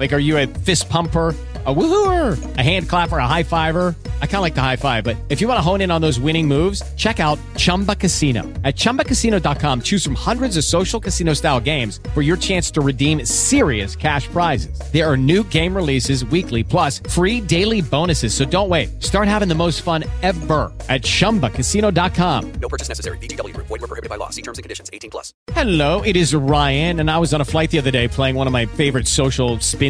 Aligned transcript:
Like, 0.00 0.14
are 0.14 0.18
you 0.18 0.38
a 0.38 0.46
fist 0.46 0.88
pumper? 0.88 1.36
A 1.66 1.74
woohooer, 1.74 2.56
a 2.56 2.62
hand 2.62 2.88
clapper, 2.88 3.18
a 3.18 3.26
high 3.26 3.42
fiver. 3.42 3.94
I 4.22 4.26
kind 4.26 4.36
of 4.36 4.40
like 4.40 4.54
the 4.54 4.62
high 4.62 4.76
five, 4.76 5.04
but 5.04 5.14
if 5.28 5.42
you 5.42 5.46
want 5.46 5.58
to 5.58 5.62
hone 5.62 5.82
in 5.82 5.90
on 5.90 6.00
those 6.00 6.18
winning 6.18 6.48
moves, 6.48 6.82
check 6.94 7.20
out 7.20 7.38
Chumba 7.58 7.94
Casino. 7.94 8.44
At 8.64 8.76
ChumbaCasino.com, 8.76 9.82
choose 9.82 10.02
from 10.02 10.14
hundreds 10.14 10.56
of 10.56 10.64
social 10.64 10.98
casino 10.98 11.34
style 11.34 11.60
games 11.60 12.00
for 12.14 12.22
your 12.22 12.38
chance 12.38 12.70
to 12.70 12.80
redeem 12.80 13.26
serious 13.26 13.94
cash 13.94 14.26
prizes. 14.28 14.80
There 14.90 15.06
are 15.06 15.18
new 15.18 15.44
game 15.44 15.76
releases 15.76 16.24
weekly, 16.24 16.64
plus 16.64 17.00
free 17.10 17.42
daily 17.42 17.82
bonuses. 17.82 18.32
So 18.32 18.46
don't 18.46 18.70
wait. 18.70 19.02
Start 19.02 19.28
having 19.28 19.48
the 19.48 19.54
most 19.54 19.82
fun 19.82 20.04
ever 20.22 20.72
at 20.88 21.02
ChumbaCasino.com. 21.02 22.52
No 22.52 22.68
purchase 22.70 22.88
necessary. 22.88 23.18
Group. 23.18 23.66
Void 23.66 23.82
were 23.82 23.86
prohibited 23.86 24.08
by 24.08 24.16
law. 24.16 24.30
See 24.30 24.42
terms 24.42 24.56
and 24.56 24.62
conditions. 24.62 24.88
18 24.94 25.10
plus. 25.10 25.34
Hello, 25.52 26.00
it 26.02 26.16
is 26.16 26.34
Ryan, 26.34 27.00
and 27.00 27.10
I 27.10 27.18
was 27.18 27.34
on 27.34 27.40
a 27.42 27.44
flight 27.44 27.70
the 27.70 27.78
other 27.78 27.90
day 27.90 28.08
playing 28.08 28.34
one 28.34 28.46
of 28.46 28.52
my 28.52 28.64
favorite 28.64 29.06
social 29.06 29.60
spin 29.60 29.89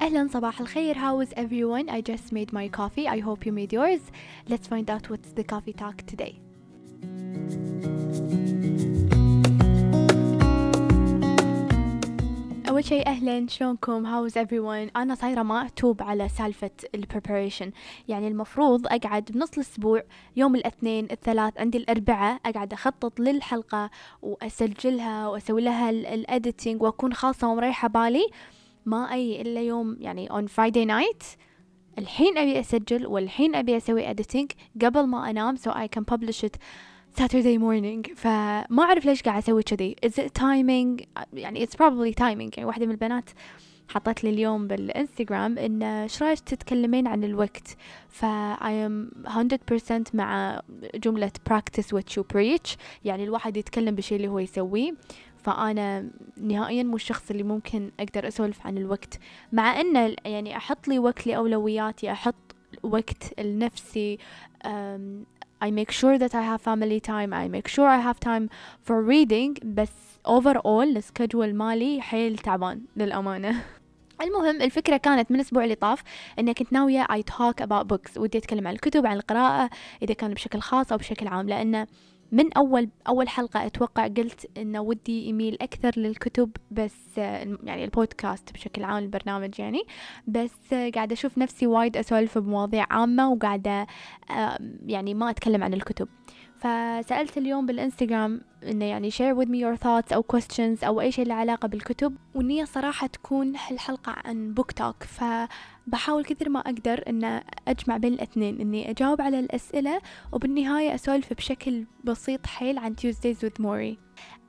أهلا 0.00 0.28
صباح 0.28 0.60
الخير. 0.60 0.94
How 0.94 1.20
is 1.20 1.32
everyone? 1.36 1.88
I 1.88 2.00
just 2.00 2.32
made 2.32 2.52
my 2.52 2.68
coffee. 2.68 3.08
I 3.08 3.20
hope 3.20 3.46
you 3.46 3.52
made 3.52 3.72
yours. 3.72 4.00
Let's 4.48 4.66
find 4.66 4.90
out 4.90 5.08
what's 5.08 5.32
the 5.32 5.44
coffee 5.44 5.72
talk 5.72 6.02
today. 6.06 6.34
أول 12.68 12.84
شيء 12.84 13.06
أهلا. 13.06 13.46
شلونكم؟ 13.48 14.06
How 14.06 14.30
is 14.30 14.36
everyone? 14.36 14.90
أنا 14.96 15.14
صايرة 15.14 15.42
ما 15.42 15.66
أتوب 15.66 16.02
على 16.02 16.28
سالفة 16.28 16.70
ال 16.94 17.06
preparation. 17.14 17.70
يعني 18.08 18.28
المفروض 18.28 18.86
أقعد 18.86 19.24
بنص 19.24 19.52
الأسبوع 19.54 20.02
يوم 20.36 20.56
الاثنين 20.56 21.08
الثلاث 21.10 21.52
عندي 21.58 21.78
الأربعاء 21.78 22.40
أقعد 22.46 22.72
أخطط 22.72 23.20
للحلقة 23.20 23.90
وأسجلها 24.22 25.28
وأسوي 25.28 25.62
لها 25.62 25.90
الأديتنج 25.90 26.82
وأكون 26.82 27.14
خالصة 27.14 27.48
ومريحة 27.48 27.88
بالي. 27.88 28.26
ما 28.86 29.12
أي 29.12 29.42
إلا 29.42 29.60
يوم 29.60 29.96
يعني 30.00 30.28
on 30.28 30.44
Friday 30.48 30.86
night 30.86 31.24
الحين 31.98 32.38
أبي 32.38 32.60
أسجل 32.60 33.06
والحين 33.06 33.54
أبي 33.54 33.76
أسوي 33.76 34.14
editing 34.14 34.46
قبل 34.82 35.06
ما 35.06 35.30
أنام 35.30 35.56
so 35.56 35.70
I 35.70 35.88
can 35.96 36.04
publish 36.04 36.44
it 36.44 36.56
Saturday 37.20 37.58
morning. 37.58 38.14
فما 38.16 38.82
أعرف 38.82 39.04
ليش 39.04 39.22
قاعد 39.22 39.42
أسوي 39.42 39.62
كذي. 39.62 39.96
Is 40.06 40.18
it 40.18 40.34
timing 40.40 41.06
يعني 41.32 41.66
it's 41.66 41.74
probably 41.74 42.14
timing. 42.14 42.50
يعني 42.56 42.64
واحدة 42.64 42.86
من 42.86 42.92
البنات 42.92 43.30
حطت 43.88 44.24
لي 44.24 44.30
اليوم 44.30 44.66
بالإنستغرام 44.68 45.58
إن 45.58 45.82
إيش 45.82 46.22
رأيك 46.22 46.40
تتكلمين 46.40 47.06
عن 47.06 47.24
الوقت؟ 47.24 47.76
ف 48.08 48.24
I 48.54 48.88
am 48.88 49.28
100% 49.28 50.14
مع 50.14 50.60
جملة 50.94 51.32
practice 51.50 51.86
what 51.96 52.16
you 52.16 52.22
preach. 52.34 52.76
يعني 53.04 53.24
الواحد 53.24 53.56
يتكلم 53.56 53.94
بالشيء 53.94 54.16
اللي 54.16 54.28
هو 54.28 54.38
يسويه. 54.38 54.94
فأنا 55.44 56.10
نهائيا 56.36 56.82
مو 56.82 56.96
الشخص 56.96 57.30
اللي 57.30 57.42
ممكن 57.42 57.90
أقدر 58.00 58.28
أسولف 58.28 58.66
عن 58.66 58.78
الوقت. 58.78 59.18
مع 59.52 59.80
أنه 59.80 60.16
يعني 60.24 60.56
أحط 60.56 60.88
لي 60.88 60.98
وقت 60.98 61.26
لأولوياتي 61.26 62.12
أحط 62.12 62.34
وقت 62.82 63.40
لنفسي 63.40 64.18
I 65.64 65.70
make 65.70 65.90
sure 65.90 66.18
that 66.18 66.34
I 66.34 66.42
have 66.50 66.60
family 66.60 67.00
time 67.00 67.32
I 67.32 67.48
make 67.48 67.68
sure 67.68 67.88
I 67.88 68.00
have 68.08 68.20
time 68.20 68.50
for 68.86 69.02
reading 69.02 69.54
بس 69.64 69.92
overall 70.28 70.96
السكجول 70.96 71.54
مالي 71.54 72.00
حيل 72.00 72.38
تعبان 72.38 72.82
للأمانة. 72.96 73.62
المهم 74.22 74.62
الفكرة 74.62 74.96
كانت 74.96 75.30
من 75.30 75.36
الأسبوع 75.36 75.64
اللي 75.64 75.74
طاف 75.74 76.02
إني 76.38 76.54
كنت 76.54 76.72
ناوية 76.72 77.04
I 77.04 77.22
talk 77.32 77.64
about 77.64 77.86
books. 77.92 78.16
ودي 78.16 78.38
أتكلم 78.38 78.68
عن 78.68 78.74
الكتب 78.74 79.06
عن 79.06 79.16
القراءة 79.16 79.70
إذا 80.02 80.14
كان 80.14 80.34
بشكل 80.34 80.60
خاص 80.60 80.92
أو 80.92 80.98
بشكل 80.98 81.28
عام 81.28 81.48
لأنه 81.48 81.86
من 82.32 82.52
أول 82.52 82.88
أول 83.08 83.28
حلقة 83.28 83.66
أتوقع 83.66 84.06
قلت 84.06 84.50
إنه 84.58 84.80
ودي 84.80 85.28
يميل 85.28 85.58
أكثر 85.60 85.92
للكتب 85.96 86.50
بس 86.70 87.18
يعني 87.18 87.84
البودكاست 87.84 88.52
بشكل 88.52 88.84
عام 88.84 89.04
البرنامج 89.04 89.60
يعني. 89.60 89.82
بس 90.26 90.74
قاعدة 90.94 91.12
أشوف 91.12 91.38
نفسي 91.38 91.66
وايد 91.66 91.96
أسولف 91.96 92.38
بمواضيع 92.38 92.86
عامة 92.90 93.30
وقاعدة 93.30 93.86
يعني 94.86 95.14
ما 95.14 95.30
أتكلم 95.30 95.64
عن 95.64 95.74
الكتب. 95.74 96.08
فسألت 96.58 97.38
اليوم 97.38 97.66
بالإنستغرام 97.66 98.40
إنه 98.62 98.84
يعني 98.84 99.10
share 99.10 99.36
with 99.36 99.48
me 99.48 99.58
your 99.58 99.76
thoughts 99.84 100.12
أو 100.12 100.24
questions 100.32 100.84
أو 100.84 101.00
أي 101.00 101.12
شيء 101.12 101.26
له 101.26 101.34
علاقة 101.34 101.68
بالكتب 101.68 102.16
والنية 102.34 102.64
صراحة 102.64 103.06
تكون 103.06 103.48
الحلقة 103.48 104.16
عن 104.24 104.54
book 104.60 104.82
talk. 104.82 105.06
فبحاول 105.06 106.24
كثر 106.24 106.48
ما 106.48 106.60
أقدر 106.60 107.04
إن 107.08 107.42
أجمع 107.68 107.96
بين 107.96 108.12
الاثنين 108.12 108.60
إني 108.60 108.90
أجاوب 108.90 109.20
على 109.20 109.40
الأسئلة 109.40 110.00
وبالنهاية 110.32 110.94
أسولف 110.94 111.32
بشكل 111.32 111.84
بسيط 112.04 112.46
حيل 112.46 112.78
عن 112.78 112.94
Tuesdays 112.94 113.46
with 113.46 113.62
Maury. 113.62 113.98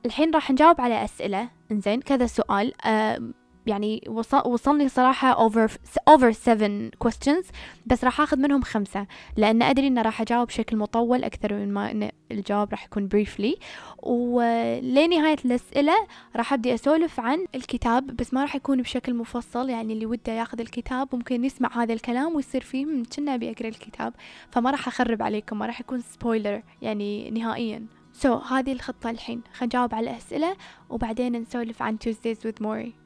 الحين 0.06 0.30
راح 0.34 0.50
نجاوب 0.50 0.80
على 0.80 1.04
أسئلة. 1.04 1.48
إنزين 1.72 2.00
كذا 2.00 2.26
سؤال. 2.26 2.86
أه 2.86 3.22
يعني 3.66 4.04
وصل 4.08 4.42
وصلني 4.46 4.88
صراحة 4.88 5.48
over 5.48 5.70
over 6.10 6.32
seven 6.32 7.06
questions 7.06 7.44
بس 7.86 8.04
راح 8.04 8.20
آخذ 8.20 8.38
منهم 8.38 8.62
خمسة 8.62 9.06
لأن 9.36 9.62
أدري 9.62 9.86
إنه 9.86 10.02
راح 10.02 10.20
أجاوب 10.20 10.46
بشكل 10.46 10.76
مطول 10.76 11.24
أكثر 11.24 11.54
من 11.54 11.72
ما 11.72 11.90
إن 11.90 12.10
الجواب 12.32 12.70
راح 12.70 12.84
يكون 12.84 13.08
briefly. 13.08 13.58
ولنهاية 14.02 15.36
الأسئلة 15.44 15.94
راح 16.36 16.52
أبدي 16.52 16.74
أسولف 16.74 17.20
عن 17.20 17.46
الكتاب 17.54 18.06
بس 18.06 18.34
ما 18.34 18.42
راح 18.42 18.56
يكون 18.56 18.82
بشكل 18.82 19.14
مفصل 19.14 19.70
يعني 19.70 19.92
اللي 19.92 20.06
وده 20.06 20.32
ياخذ 20.32 20.60
الكتاب 20.60 21.08
ممكن 21.12 21.44
يسمع 21.44 21.82
هذا 21.82 21.92
الكلام 21.92 22.36
ويصير 22.36 22.60
فيه 22.60 23.02
كنا 23.16 23.34
أبي 23.34 23.50
أقرأ 23.50 23.68
الكتاب. 23.68 24.14
فما 24.50 24.70
راح 24.70 24.88
أخرب 24.88 25.22
عليكم 25.22 25.58
ما 25.58 25.66
راح 25.66 25.80
يكون 25.80 26.00
spoiler 26.00 26.62
يعني 26.82 27.30
نهائيا. 27.30 27.86
so 28.12 28.40
so, 28.40 28.52
هذه 28.52 28.72
الخطة 28.72 29.10
الحين. 29.10 29.42
خلينا 29.52 29.66
نجاوب 29.66 29.94
على 29.94 30.10
الأسئلة 30.10 30.56
وبعدين 30.90 31.32
نسولف 31.32 31.82
عن 31.82 31.98
Tuesdays 32.04 32.38
with 32.38 32.64
Maury. 32.64 33.05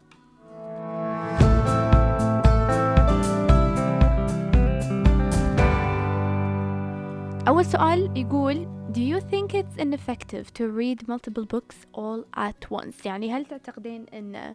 أول 7.48 7.64
سؤال 7.64 8.19
يقول 8.19 8.81
Do 8.92 9.00
you 9.00 9.20
think 9.20 9.54
it's 9.54 9.76
ineffective 9.76 10.53
to 10.54 10.69
read 10.69 11.06
multiple 11.06 11.44
books 11.44 11.76
all 11.94 12.25
at 12.36 12.70
once? 12.70 13.06
يعني 13.06 13.32
هل 13.32 13.47
تعتقدين 13.47 14.06
أن 14.14 14.54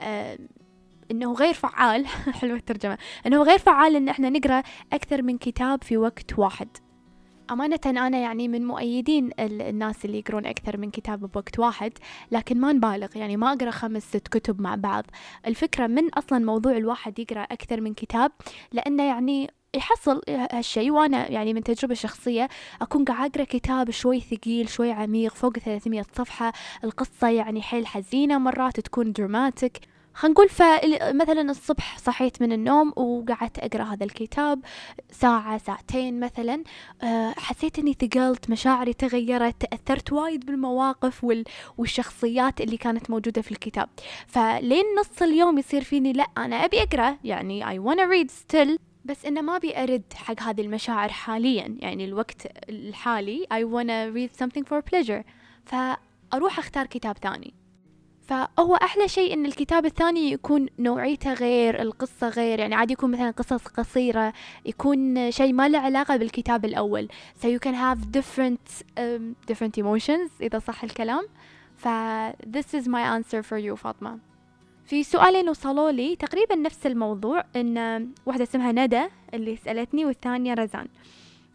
آه 0.00 0.38
إنه 1.10 1.32
غير 1.32 1.54
فعال؟ 1.54 2.06
حلوة 2.40 2.56
الترجمة. 2.56 2.98
إنه 3.26 3.42
غير 3.42 3.58
فعال 3.58 3.96
إن 3.96 4.08
إحنا 4.08 4.30
نقرأ 4.30 4.62
أكثر 4.92 5.22
من 5.22 5.38
كتاب 5.38 5.84
في 5.84 5.96
وقت 5.96 6.38
واحد. 6.38 6.68
أمانة 7.50 7.80
أنا 7.86 8.18
يعني 8.18 8.48
من 8.48 8.66
مؤيدين 8.66 9.30
الناس 9.40 10.04
اللي 10.04 10.18
يقرون 10.18 10.46
أكثر 10.46 10.76
من 10.76 10.90
كتاب 10.90 11.20
بوقت 11.32 11.58
واحد 11.58 11.92
لكن 12.32 12.60
ما 12.60 12.72
نبالغ 12.72 13.16
يعني 13.16 13.36
ما 13.36 13.52
أقرأ 13.52 13.70
خمس 13.70 14.02
ست 14.02 14.28
كتب 14.28 14.60
مع 14.60 14.74
بعض. 14.74 15.04
الفكرة 15.46 15.86
من 15.86 16.08
أصلا 16.14 16.38
موضوع 16.38 16.76
الواحد 16.76 17.18
يقرأ 17.18 17.40
أكثر 17.42 17.80
من 17.80 17.94
كتاب 17.94 18.32
لأنه 18.72 19.02
يعني 19.02 19.50
يحصل 19.74 20.20
هالشيء 20.28 20.90
وأنا 20.90 21.30
يعني 21.30 21.54
من 21.54 21.62
تجربة 21.62 21.94
شخصية 21.94 22.48
أكون 22.82 23.04
قاعد 23.04 23.30
أقرأ 23.30 23.44
كتاب 23.44 23.90
شوي 23.90 24.20
ثقيل 24.20 24.68
شوي 24.68 24.92
عميق 24.92 25.34
فوق 25.34 25.58
300 25.58 26.02
صفحة. 26.16 26.52
القصة 26.84 27.28
يعني 27.28 27.62
حيل 27.62 27.86
حزينة 27.86 28.38
مرات 28.38 28.80
تكون 28.80 29.12
دراماتيك 29.12 29.80
خلينا 30.16 30.34
نقول 30.34 30.48
فمثلا 30.48 31.50
الصبح 31.50 31.98
صحيت 31.98 32.42
من 32.42 32.52
النوم 32.52 32.92
وقعدت 32.96 33.58
أقرأ 33.58 33.84
هذا 33.84 34.04
الكتاب 34.04 34.60
ساعة 35.10 35.58
ساعتين 35.58 36.20
مثلا 36.20 36.62
حسيت 37.36 37.78
أني 37.78 37.92
ثقلت 37.92 38.50
مشاعري 38.50 38.92
تغيرت 38.92 39.60
تأثرت 39.60 40.12
وايد 40.12 40.46
بالمواقف 40.46 41.24
وال... 41.24 41.44
والشخصيات 41.78 42.60
اللي 42.60 42.76
كانت 42.76 43.10
موجودة 43.10 43.42
في 43.42 43.50
الكتاب. 43.52 43.88
فلين 44.26 44.84
نص 45.00 45.22
اليوم 45.22 45.58
يصير 45.58 45.84
فيني 45.84 46.12
لا 46.12 46.26
أنا 46.38 46.64
أبي 46.64 46.82
أقرأ 46.82 47.16
يعني 47.24 47.64
I 47.64 47.82
wanna 47.82 48.06
read 48.10 48.30
still 48.30 48.78
بس 49.04 49.24
إنه 49.26 49.40
ما 49.40 49.56
أبي 49.56 49.82
أرد 49.82 50.12
حق 50.14 50.42
هذه 50.42 50.60
المشاعر 50.60 51.08
حاليا. 51.08 51.76
يعني 51.78 52.04
الوقت 52.04 52.46
الحالي 52.68 53.46
I 53.52 53.56
wanna 53.56 54.16
read 54.16 54.44
something 54.44 54.64
for 54.64 54.80
pleasure. 54.92 55.22
فأروح 55.64 56.58
أختار 56.58 56.86
كتاب 56.86 57.18
ثاني. 57.18 57.54
فهو 58.26 58.74
أحلى 58.74 59.08
شيء 59.08 59.34
إن 59.34 59.46
الكتاب 59.46 59.86
الثاني 59.86 60.32
يكون 60.32 60.66
نوعيته 60.78 61.32
غير 61.32 61.82
القصة 61.82 62.28
غير 62.28 62.58
يعني 62.58 62.74
عادي 62.74 62.92
يكون 62.92 63.10
مثلا 63.10 63.30
قصص 63.30 63.66
قصيرة 63.66 64.32
يكون 64.64 65.30
شيء 65.30 65.52
ما 65.52 65.68
له 65.68 65.78
علاقة 65.78 66.16
بالكتاب 66.16 66.64
الأول. 66.64 67.08
So 67.42 67.46
you 67.46 67.58
can 67.58 67.74
have 67.74 67.98
different 68.12 68.84
um, 68.98 69.52
different 69.52 69.82
emotions 69.82 70.30
إذا 70.40 70.58
صح 70.58 70.84
الكلام. 70.84 71.26
ف 71.76 71.88
this 72.56 72.80
is 72.80 72.84
my 72.88 73.02
answer 73.18 73.42
for 73.42 73.58
you 73.58 73.74
فاطمة. 73.74 74.18
في 74.84 75.02
سؤالين 75.02 75.48
وصلوا 75.48 75.90
لي 75.90 76.16
تقريبا 76.16 76.54
نفس 76.54 76.86
الموضوع 76.86 77.44
إن 77.56 78.08
واحدة 78.26 78.42
اسمها 78.44 78.72
ندى 78.72 79.06
اللي 79.34 79.56
سألتني 79.56 80.04
والثانية 80.04 80.54
رزان. 80.54 80.88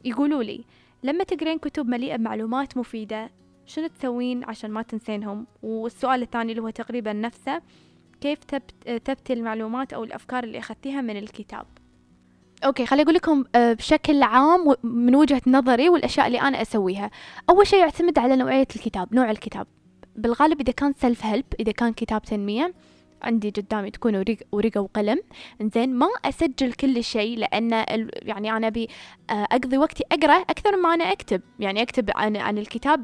يقولوا 0.06 0.44
لي 0.44 0.64
لما 1.04 1.24
تقرين 1.24 1.58
كتب 1.58 1.88
مليئة 1.88 2.16
بمعلومات 2.16 2.78
مفيدة 2.78 3.30
شنو 3.72 3.88
تسوين 3.88 4.44
عشان 4.44 4.72
ما 4.72 4.82
تنسينهم؟ 4.82 5.48
والسؤال 5.64 6.22
الثاني 6.22 6.52
اللي 6.52 6.62
هو 6.62 6.70
تقريبا 6.70 7.14
نفسه 7.14 7.62
كيف 8.22 8.40
ثبتي 8.86 9.32
المعلومات 9.32 9.94
أو 9.94 10.04
الأفكار 10.04 10.44
اللي 10.44 10.60
أخذتيها 10.60 11.02
من 11.02 11.18
الكتاب؟ 11.18 11.66
okay 12.66 12.86
خليني 12.86 13.04
أقول 13.04 13.16
لكم 13.16 13.44
آه، 13.56 13.74
بشكل 13.74 14.24
عام 14.24 14.76
من 14.84 15.16
وجهة 15.16 15.42
نظري 15.48 15.90
والأشياء 15.90 16.28
اللي 16.28 16.42
أنا 16.42 16.62
أسويها. 16.62 17.12
أول 17.50 17.68
شيء 17.68 17.80
يعتمد 17.80 18.20
على 18.20 18.36
نوعية 18.36 18.68
الكتاب 18.76 19.16
نوع 19.16 19.32
الكتاب. 19.32 19.68
بالغالب 20.16 20.62
إذا 20.62 20.72
كان 20.72 20.94
self 20.94 21.26
help 21.26 21.46
إذا 21.60 21.72
كان 21.72 21.94
كتاب 21.94 22.22
تنمية 22.22 22.74
عندي 23.22 23.50
قدامي 23.50 23.92
تكون 23.92 24.26
ورقة 24.52 24.82
وقلم. 24.82 25.20
زين 25.62 25.94
ما 25.94 26.08
أسجل 26.26 26.74
كل 26.74 27.04
شيء 27.04 27.38
لأن 27.38 27.72
يعني 28.22 28.58
أنا 28.58 28.68
أبي 28.68 28.90
آه، 29.30 29.48
أقضي 29.52 29.78
وقتي 29.78 30.04
أقرأ 30.12 30.34
أكثر 30.34 30.78
ما 30.78 30.94
أنا 30.94 31.12
أكتب. 31.12 31.42
يعني 31.60 31.82
أكتب 31.82 32.10
عن 32.16 32.58
الكتاب 32.58 33.04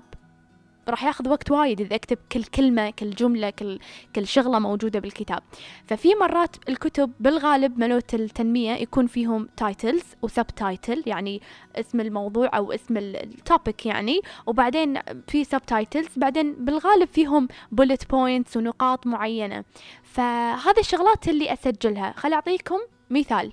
راح 0.89 1.03
ياخذ 1.03 1.29
وقت 1.29 1.51
وايد 1.51 1.81
إذا 1.81 1.95
أكتب 1.95 2.17
كل 2.31 2.43
كلمة 2.43 2.89
كل 2.89 3.09
جملة 3.09 3.49
كل 3.49 3.79
كل 4.15 4.27
شغلة 4.27 4.59
موجودة 4.59 4.99
بالكتاب. 4.99 5.39
ففي 5.87 6.15
مرات 6.15 6.55
الكتب 6.69 7.11
بالغالب 7.19 7.79
مالوت 7.79 8.13
التنمية 8.13 8.71
يكون 8.71 9.07
فيهم 9.07 9.49
titles 9.57 10.03
و 10.21 10.28
sub 10.28 10.47
title 10.47 11.03
يعني 11.05 11.41
اسم 11.75 11.99
الموضوع 11.99 12.49
أو 12.53 12.71
اسم 12.71 12.97
ال 12.97 13.12
topic 13.12 13.85
يعني. 13.85 14.21
وبعدين 14.45 14.99
في 15.27 15.43
sub 15.43 15.61
titles 15.65 16.07
بعدين 16.17 16.53
بالغالب 16.65 17.07
فيهم 17.07 17.47
bullet 17.71 18.09
points 18.09 18.57
ونقاط 18.57 19.07
معينة. 19.07 19.63
فهذه 20.03 20.79
الشغلات 20.79 21.27
اللي 21.27 21.53
أسجلها. 21.53 22.13
خل 22.17 22.33
أعطيكم 22.33 22.79
مثال. 23.09 23.51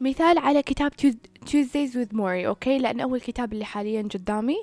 مثال 0.00 0.38
على 0.38 0.62
كتاب 0.62 0.92
Tuesdays 1.46 1.92
with 1.94 2.16
Morrie 2.16 2.46
okay؟ 2.46 2.78
لأن 2.78 3.00
أول 3.00 3.20
كتاب 3.20 3.52
اللي 3.52 3.64
حاليا 3.64 4.02
قدامي. 4.02 4.56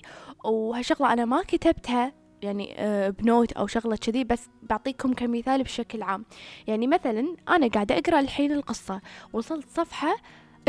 وهالشغلة 0.50 1.14
أنا 1.14 1.26
ما 1.26 1.44
كتبتها 1.48 2.14
يعني 2.42 2.76
آه، 2.78 3.10
بنوت 3.10 3.52
أو 3.52 3.68
شغلة 3.68 3.96
كذي 3.96 4.24
بس 4.24 4.50
بعطيكم 4.64 5.14
كمثال 5.14 5.64
بشكل 5.64 6.02
عام. 6.02 6.26
يعني 6.68 6.88
مثلا 6.88 7.36
أنا 7.50 7.68
قاعدة 7.68 7.98
أقرأ 7.98 8.20
الحين 8.20 8.52
القصة 8.52 9.02
وصلت 9.34 9.70
صفحة 9.70 10.16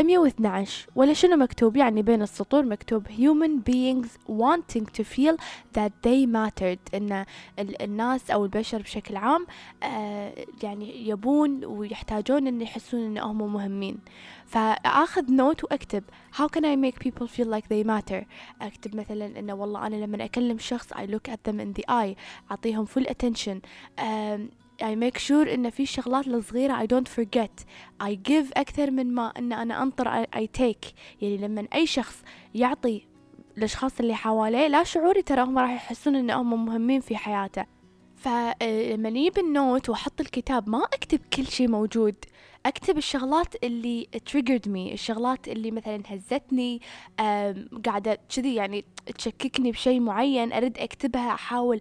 112 0.01 0.87
ولا 0.95 1.13
شنو 1.13 1.35
مكتوب؟ 1.35 1.77
يعني 1.77 2.01
بين 2.01 2.21
السطور 2.21 2.65
مكتوب 2.65 3.07
human 3.07 3.69
beings 3.69 4.07
wanting 4.29 4.85
to 4.85 5.03
feel 5.03 5.35
that 5.77 5.91
they 6.03 6.25
mattered. 6.25 6.95
إن 6.95 7.25
الناس 7.59 8.31
أو 8.31 8.45
البشر 8.45 8.81
بشكل 8.81 9.15
عام 9.17 9.47
آه 9.83 10.33
يعني 10.63 11.07
يبون 11.07 11.65
ويحتاجون 11.65 12.47
إن 12.47 12.61
يحسون 12.61 12.99
انهم 13.05 13.53
مهمين. 13.53 13.99
فأخذ 14.45 15.31
نوت 15.31 15.63
وأكتب. 15.63 16.03
How 16.33 16.47
can 16.47 16.61
I 16.61 16.75
make 16.75 16.99
people 16.99 17.27
feel 17.27 17.47
like 17.47 17.67
they 17.67 17.83
matter? 17.83 18.25
أكتب 18.61 18.95
مثلا 18.95 19.39
إنه 19.39 19.53
والله 19.53 19.87
أنا 19.87 19.95
لما 19.95 20.25
أكلم 20.25 20.57
شخص 20.57 20.93
I 20.93 21.05
look 21.05 21.31
at 21.31 21.49
them 21.49 21.59
in 21.59 21.79
the 21.79 21.83
eye. 21.89 22.15
أعطيهم 22.51 22.85
full 22.85 23.05
attention. 23.05 23.57
آه 23.99 24.39
I 24.81 24.95
make 24.95 25.17
sure 25.17 25.53
إن 25.53 25.69
في 25.69 25.85
شغلات 25.85 26.27
الصغيرة 26.27 26.85
I 26.85 26.87
don't 26.87 27.07
forget. 27.07 27.63
I 28.03 28.11
give 28.29 28.51
أكثر 28.57 28.91
من 28.91 29.13
ما 29.13 29.33
إن 29.37 29.53
أنا 29.53 29.83
أنطر 29.83 30.23
I 30.23 30.47
take. 30.59 30.93
يعني 31.21 31.37
لما 31.37 31.67
أي 31.73 31.85
شخص 31.87 32.23
يعطي 32.55 33.05
الأشخاص 33.57 33.99
اللي 33.99 34.15
حواليه 34.15 34.67
لا 34.67 34.83
شعوري 34.83 35.21
ترى 35.21 35.41
هم 35.41 35.59
راح 35.59 35.71
يحسون 35.71 36.15
إنهم 36.15 36.65
مهمين 36.65 37.01
في 37.01 37.17
حياته. 37.17 37.65
فلما 38.15 39.09
نجيب 39.09 39.37
النوت 39.37 39.89
وأحط 39.89 40.21
الكتاب 40.21 40.69
ما 40.69 40.83
أكتب 40.83 41.19
كل 41.33 41.47
شيء 41.47 41.67
موجود. 41.67 42.15
أكتب 42.67 42.97
الشغلات 42.97 43.63
اللي 43.63 44.07
triggered 44.31 44.65
me 44.65 44.93
الشغلات 44.93 45.47
اللي 45.47 45.71
مثلا 45.71 46.03
هزتني 46.07 46.81
قاعدة 47.85 48.19
كذي 48.35 48.55
يعني 48.55 48.85
تشككني 49.17 49.71
بشيء 49.71 49.99
معين 49.99 50.53
ارد 50.53 50.77
أكتبها 50.77 51.33
أحاول 51.33 51.79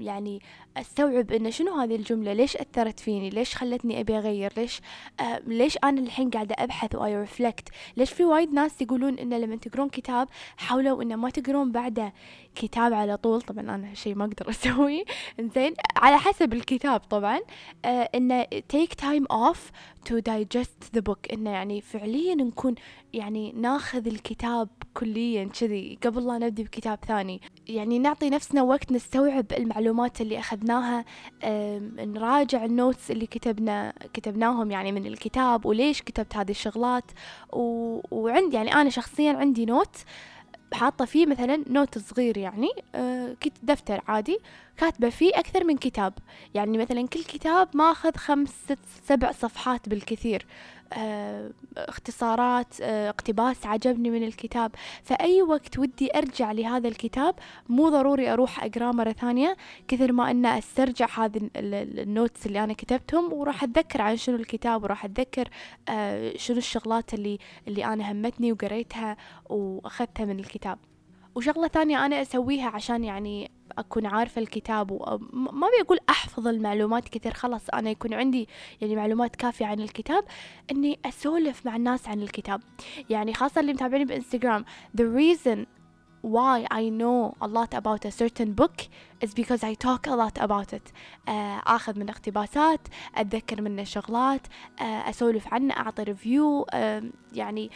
يعني 0.00 0.42
أستوعب 0.76 1.32
إنه 1.32 1.50
شنو 1.50 1.74
هذه 1.74 1.96
الجملة؟ 1.96 2.32
ليش 2.32 2.56
أثرت 2.56 3.00
فيني؟ 3.00 3.30
ليش 3.30 3.56
خلتني 3.56 4.00
أبي 4.00 4.18
أغير؟ 4.18 4.52
ليش 4.56 4.80
ليش 5.46 5.78
أنا 5.84 6.00
الحين 6.00 6.30
قاعدة 6.30 6.54
أبحث 6.58 6.94
و 6.94 7.16
I 7.20 7.26
reflect 7.26 7.68
ليش 7.96 8.12
في 8.12 8.24
وايد 8.24 8.52
ناس 8.52 8.82
يقولون 8.82 9.18
انه 9.18 9.38
لما 9.38 9.56
تقرون 9.56 9.88
كتاب 9.88 10.28
حاولوا 10.56 11.02
إنه 11.02 11.16
ما 11.16 11.30
تقرون 11.30 11.72
بعده 11.72 12.12
كتاب 12.54 12.92
على 12.92 13.16
طول؟ 13.16 13.42
طبعا 13.42 13.74
أنا 13.74 13.94
شيء 13.94 14.14
ما 14.14 14.24
أقدر 14.24 14.50
أسويه. 14.50 15.04
زين 15.54 15.74
على 15.96 16.18
حسب 16.18 16.52
الكتاب 16.52 17.00
طبعا 17.00 17.40
آه 17.84 18.10
إنه 18.14 18.44
take 18.44 19.04
time 19.04 19.24
off 19.32 19.58
to 20.08 20.14
digest 20.14 20.96
the 20.96 21.02
book. 21.10 21.32
إنه 21.32 21.50
يعني 21.50 21.80
فعليا 21.80 22.34
نكون 22.34 22.74
يعني 23.12 23.52
ناخذ 23.52 24.06
الكتاب 24.06 24.68
كليا 24.94 25.44
كذي. 25.44 25.98
قبل 26.02 26.26
لا 26.26 26.38
نبدي 26.38 26.62
بكتاب 26.62 26.98
ثاني. 27.06 27.40
يعني 27.68 27.98
نعطي 27.98 28.30
نفسنا 28.30 28.62
وقت 28.62 28.92
نستوعب 28.92 29.46
المعلومات 29.52 30.20
اللي 30.20 30.38
أخذناها 30.38 31.04
نراجع 31.98 32.64
ال 32.64 32.72
notes 32.72 33.10
اللي 33.10 33.26
كتبنا 33.26 33.92
كتبناهم 34.14 34.70
يعني 34.70 34.92
من 34.92 35.06
الكتاب 35.06 35.66
وليش 35.66 36.02
كتبت 36.02 36.36
هذه 36.36 36.50
الشغلات. 36.50 37.04
و... 37.52 38.00
وعندي 38.10 38.56
يعني 38.56 38.74
أنا 38.74 38.90
شخصيا 38.90 39.32
عندي 39.32 39.66
note 39.66 39.96
حاطة 40.72 41.04
فيه 41.04 41.26
مثلا 41.26 41.64
note 41.70 41.98
صغير 41.98 42.38
يعني 42.38 42.68
آه 42.94 43.36
دفتر 43.62 44.00
عادي 44.08 44.38
كاتبة 44.76 45.10
فيه 45.10 45.30
أكثر 45.34 45.64
من 45.64 45.76
كتاب. 45.76 46.12
يعني 46.54 46.78
مثلا 46.78 47.08
كل 47.08 47.24
كتاب 47.24 47.68
ماخذ 47.74 48.16
خمس 48.16 48.48
ست 48.48 48.78
سبع 49.08 49.32
صفحات 49.32 49.88
بالكثير. 49.88 50.46
اختصارات 51.76 52.80
آه 52.80 53.08
اقتباس 53.08 53.66
عجبني 53.66 54.10
من 54.10 54.22
الكتاب. 54.22 54.70
فأي 55.02 55.42
وقت 55.42 55.78
ودي 55.78 56.18
أرجع 56.18 56.52
لهذا 56.52 56.88
الكتاب 56.88 57.34
مو 57.68 57.88
ضروري 57.88 58.32
أروح 58.32 58.64
أقرأه 58.64 58.92
مرة 58.92 59.12
ثانية 59.12 59.56
كثر 59.88 60.12
ما 60.12 60.30
أن 60.30 60.46
أسترجع 60.46 61.08
هذه 61.16 61.50
ال 61.56 61.71
notes 61.71 62.46
اللي 62.46 62.64
أنا 62.64 62.72
كتبتهم 62.72 63.32
وراح 63.32 63.62
أتذكر 63.62 64.02
عن 64.02 64.16
شنو 64.16 64.36
الكتاب 64.36 64.82
وراح 64.82 65.04
أتذكر 65.04 65.48
آه 65.88 66.36
شنو 66.36 66.58
الشغلات 66.58 67.14
اللي 67.14 67.38
اللي 67.68 67.84
أنا 67.84 68.12
همتني 68.12 68.52
وقريتها 68.52 69.16
وأخذتها 69.48 70.24
من 70.24 70.38
الكتاب. 70.38 70.78
وشغلة 71.34 71.68
ثانية 71.68 72.06
أنا 72.06 72.22
أسويها 72.22 72.68
عشان 72.68 73.04
يعني 73.04 73.50
أكون 73.78 74.06
عارفة 74.06 74.40
الكتاب 74.40 74.90
وما 74.90 75.66
أبي 75.68 75.80
أقول 75.80 75.98
أحفظ 76.10 76.48
المعلومات 76.48 77.08
كثير 77.08 77.34
خلاص 77.34 77.68
أنا 77.74 77.90
يكون 77.90 78.14
عندي 78.14 78.48
يعني 78.80 78.96
معلومات 78.96 79.36
كافية 79.36 79.66
عن 79.66 79.80
الكتاب 79.80 80.24
إني 80.70 80.98
أسولف 81.04 81.66
مع 81.66 81.76
الناس 81.76 82.08
عن 82.08 82.22
الكتاب. 82.22 82.60
يعني 83.10 83.34
خاصة 83.34 83.60
اللي 83.60 83.72
متابعيني 83.72 84.04
بإنستغرام 84.04 84.64
the 85.00 85.04
reason 85.04 85.66
why 86.22 86.66
I 86.70 86.88
know 87.00 87.34
a 87.40 87.48
lot 87.58 87.74
about 87.74 88.04
a 88.04 88.10
certain 88.10 88.52
book 88.60 88.76
is 89.24 89.30
because 89.34 89.62
I 89.62 89.74
talk 89.74 90.06
a 90.06 90.16
lot 90.16 90.36
about 90.38 90.72
it. 90.72 90.86
uh, 90.88 91.30
آخذ 91.66 91.98
من 91.98 92.08
اقتباسات 92.08 92.88
أتذكر 93.14 93.62
منه 93.62 93.84
شغلات 93.84 94.46
uh, 94.46 94.82
أسولف 94.82 95.54
عنه 95.54 95.74
أعطي 95.74 96.02
ريفيو 96.02 96.66
يعني 97.32 97.70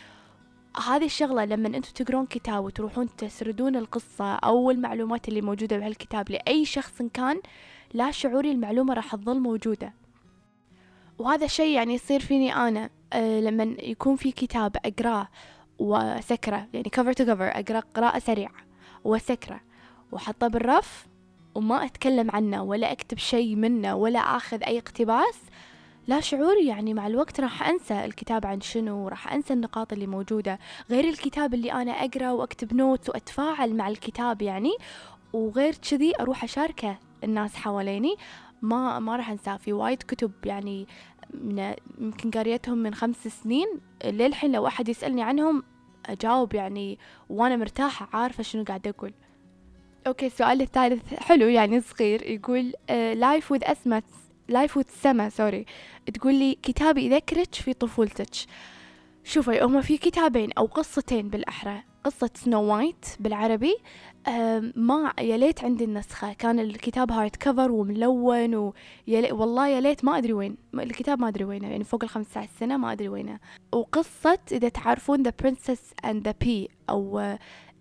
هذه 0.87 1.05
الشغلة 1.05 1.45
لما 1.45 1.69
أنتم 1.69 2.05
تقرون 2.05 2.27
كتاب 2.27 2.65
وتروحون 2.65 3.17
تسردون 3.17 3.77
القصة 3.77 4.35
أو 4.35 4.71
المعلومات 4.71 5.29
اللي 5.29 5.41
موجودة 5.41 5.79
بهالكتاب 5.79 6.31
لأي 6.31 6.65
شخص 6.65 7.03
كان 7.15 7.41
لا 7.95 8.11
شعوري 8.11 8.51
المعلومة 8.51 8.95
راح 8.95 9.17
تظل 9.17 9.41
موجودة. 9.41 9.93
وهذا 11.19 11.45
الشيء 11.45 11.75
يعني 11.75 11.95
يصير 11.95 12.21
فيني 12.21 12.55
أنا 12.55 12.91
أه 13.13 13.41
لما 13.41 13.63
يكون 13.79 14.17
في 14.17 14.33
كتاب 14.33 14.77
أقراه 14.85 15.29
وأسكره 15.79 16.69
يعني 16.73 16.91
cover 16.97 17.15
to 17.15 17.25
cover 17.25 17.57
أقرأ 17.57 17.81
قراءة 17.81 18.19
سريعة 18.19 18.55
وأسكره 19.05 19.61
وأحطه 20.13 20.49
بالرف 20.49 21.07
وما 21.55 21.85
أتكلم 21.85 22.31
عنه 22.31 22.63
ولا 22.63 22.93
أكتب 22.93 23.19
شيء 23.19 23.57
منه 23.57 23.95
ولا 23.95 24.19
أخذ 24.19 24.63
أي 24.63 24.79
اقتباس 24.79 25.39
لا 26.07 26.21
شعوري 26.21 26.67
يعني 26.67 26.95
مع 26.95 27.07
الوقت 27.07 27.41
راح 27.41 27.69
أنسى 27.69 28.05
الكتاب 28.05 28.47
عن 28.47 28.61
شنو 28.61 29.09
راح 29.09 29.33
أنسى 29.33 29.53
النقاط 29.55 29.93
اللي 29.93 30.07
موجودة 30.07 30.59
غير 30.91 31.05
الكتاب 31.05 31.55
اللي 31.55 31.73
أنا 31.73 31.93
أقرأ 31.93 32.31
وأكتب 32.31 32.75
نوتس 32.75 33.09
وأتفاعل 33.09 33.75
مع 33.75 33.89
الكتاب 33.89 34.43
يعني 34.43 34.73
وغير 35.33 35.75
كذي 35.91 36.13
أروح 36.21 36.45
أشاركه 36.45 36.99
الناس 37.25 37.57
حواليني. 37.57 38.17
ما 38.63 38.99
ما 38.99 39.17
راح 39.17 39.31
أنساه 39.31 39.57
في 39.57 39.73
وايد 39.73 40.03
كتب 40.03 40.33
يعني 40.45 40.87
يمكن 41.99 42.31
قريتهم 42.31 42.79
من 42.79 42.95
خمس 42.95 43.29
سنين 43.29 43.67
للحين 44.05 44.53
لو 44.53 44.67
أحد 44.67 44.89
يسألني 44.89 45.23
عنهم 45.23 45.63
أجاوب 46.07 46.55
يعني 46.55 46.99
وأنا 47.31 47.57
مرتاحة 47.57 48.09
عارفة 48.13 48.43
شنو 48.43 48.65
قاعدة 48.65 48.91
أقول. 48.91 49.13
okay 50.07 50.27
السؤال 50.27 50.61
الثالث 50.63 51.15
حلو 51.15 51.47
يعني 51.47 51.81
صغير 51.81 52.23
يقول 52.31 52.73
life 53.15 53.53
with 53.53 53.65
أسمت 53.65 54.05
life 54.49 54.77
with 54.77 54.85
سما 55.03 55.29
sorry 55.29 55.67
تقول 56.15 56.35
لي 56.35 56.59
كتاب 56.63 56.99
يذكرك 56.99 57.55
في 57.55 57.73
طفولتك. 57.73 58.35
شوفي 59.25 59.61
هما 59.61 59.81
في 59.81 59.99
كتابين 59.99 60.53
أو 60.59 60.67
قصتين 60.67 61.29
بالأحرى. 61.29 61.83
قصة 62.05 62.31
سنو 62.35 62.63
وايت 62.63 63.07
بالعربي 63.21 63.77
ما 64.77 65.13
يا 65.21 65.37
ليت 65.37 65.65
عندي 65.65 65.85
النسخة. 65.85 66.33
كان 66.33 66.61
الكتاب 66.61 67.13
hard 67.13 67.37
cover 67.37 67.73
وملون 67.73 68.55
ويا 68.55 69.33
والله 69.33 69.69
يا 69.69 69.81
ليت 69.81 70.05
ما 70.05 70.19
أدري 70.19 70.33
وين. 70.33 70.57
الكتاب 70.75 71.21
ما 71.21 71.29
أدري 71.29 71.45
وينه 71.45 71.69
يعني 71.69 71.85
فوق 71.85 72.05
الخمسة 72.05 72.41
عشر 72.41 72.51
سنة 72.61 72.77
ما 72.77 72.93
أدري 72.93 73.09
وينه. 73.09 73.39
وقصة 73.73 74.39
إذا 74.53 74.69
تعرفون 74.69 75.25
The 75.29 75.33
Princess 75.45 76.07
and 76.07 76.17
the 76.29 76.35
Pea 76.45 76.71
أو 76.91 77.19
آه، 77.19 77.39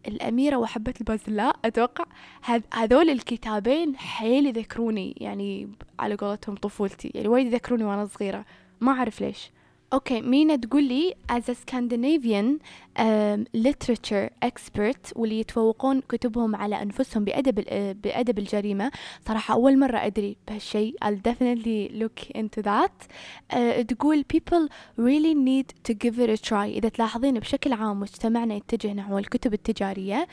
الأميرة 0.07 0.55
وحبة 0.57 0.93
البازلاء 1.01 1.55
أتوقع 1.65 2.05
هذ- 2.43 2.61
هذول 2.73 3.09
الكتابين 3.09 3.95
حيل 3.97 4.45
يذكروني 4.45 5.15
يعني 5.17 5.69
على 5.99 6.15
قولتهم 6.15 6.55
طفولتي 6.55 7.11
يعني 7.15 7.27
وايد 7.27 7.47
يذكروني 7.47 7.83
وأنا 7.83 8.05
صغيرة 8.05 8.45
ما 8.81 8.91
أعرف 8.91 9.21
ليش. 9.21 9.51
أوكي 9.93 10.21
مينا 10.21 10.55
تقول 10.55 10.83
لي 10.83 11.15
Scandinavian 11.31 12.59
um, 12.99 13.45
literature 13.67 14.29
expert 14.45 15.13
واللي 15.15 15.39
يتفوقون 15.39 16.01
كتبهم 16.01 16.55
على 16.55 16.81
أنفسهم 16.81 17.23
بأدب 17.23 17.63
آه، 17.67 17.91
بأدب 17.91 18.39
الجريمة 18.39 18.91
صراحة 19.27 19.53
أول 19.53 19.79
مرة 19.79 19.97
أدري 19.97 20.37
بهالشيء. 20.47 20.95
I'll 21.05 21.31
definitely 21.31 22.01
look 22.01 22.37
into 22.37 22.61
that. 22.63 23.07
uh, 23.53 23.81
تقول 23.81 24.25
people 24.33 24.69
really 24.97 25.35
need 25.35 25.91
to 25.91 25.93
give 25.93 26.19
it 26.19 26.29
a 26.29 26.49
try. 26.49 26.53
إذا 26.53 26.89
تلاحظين 26.89 27.39
بشكل 27.39 27.73
عام 27.73 27.99
مجتمعنا 27.99 28.55
يتجه 28.55 28.93
نحو 28.93 29.17
الكتب 29.17 29.53
التجارية 29.53 30.27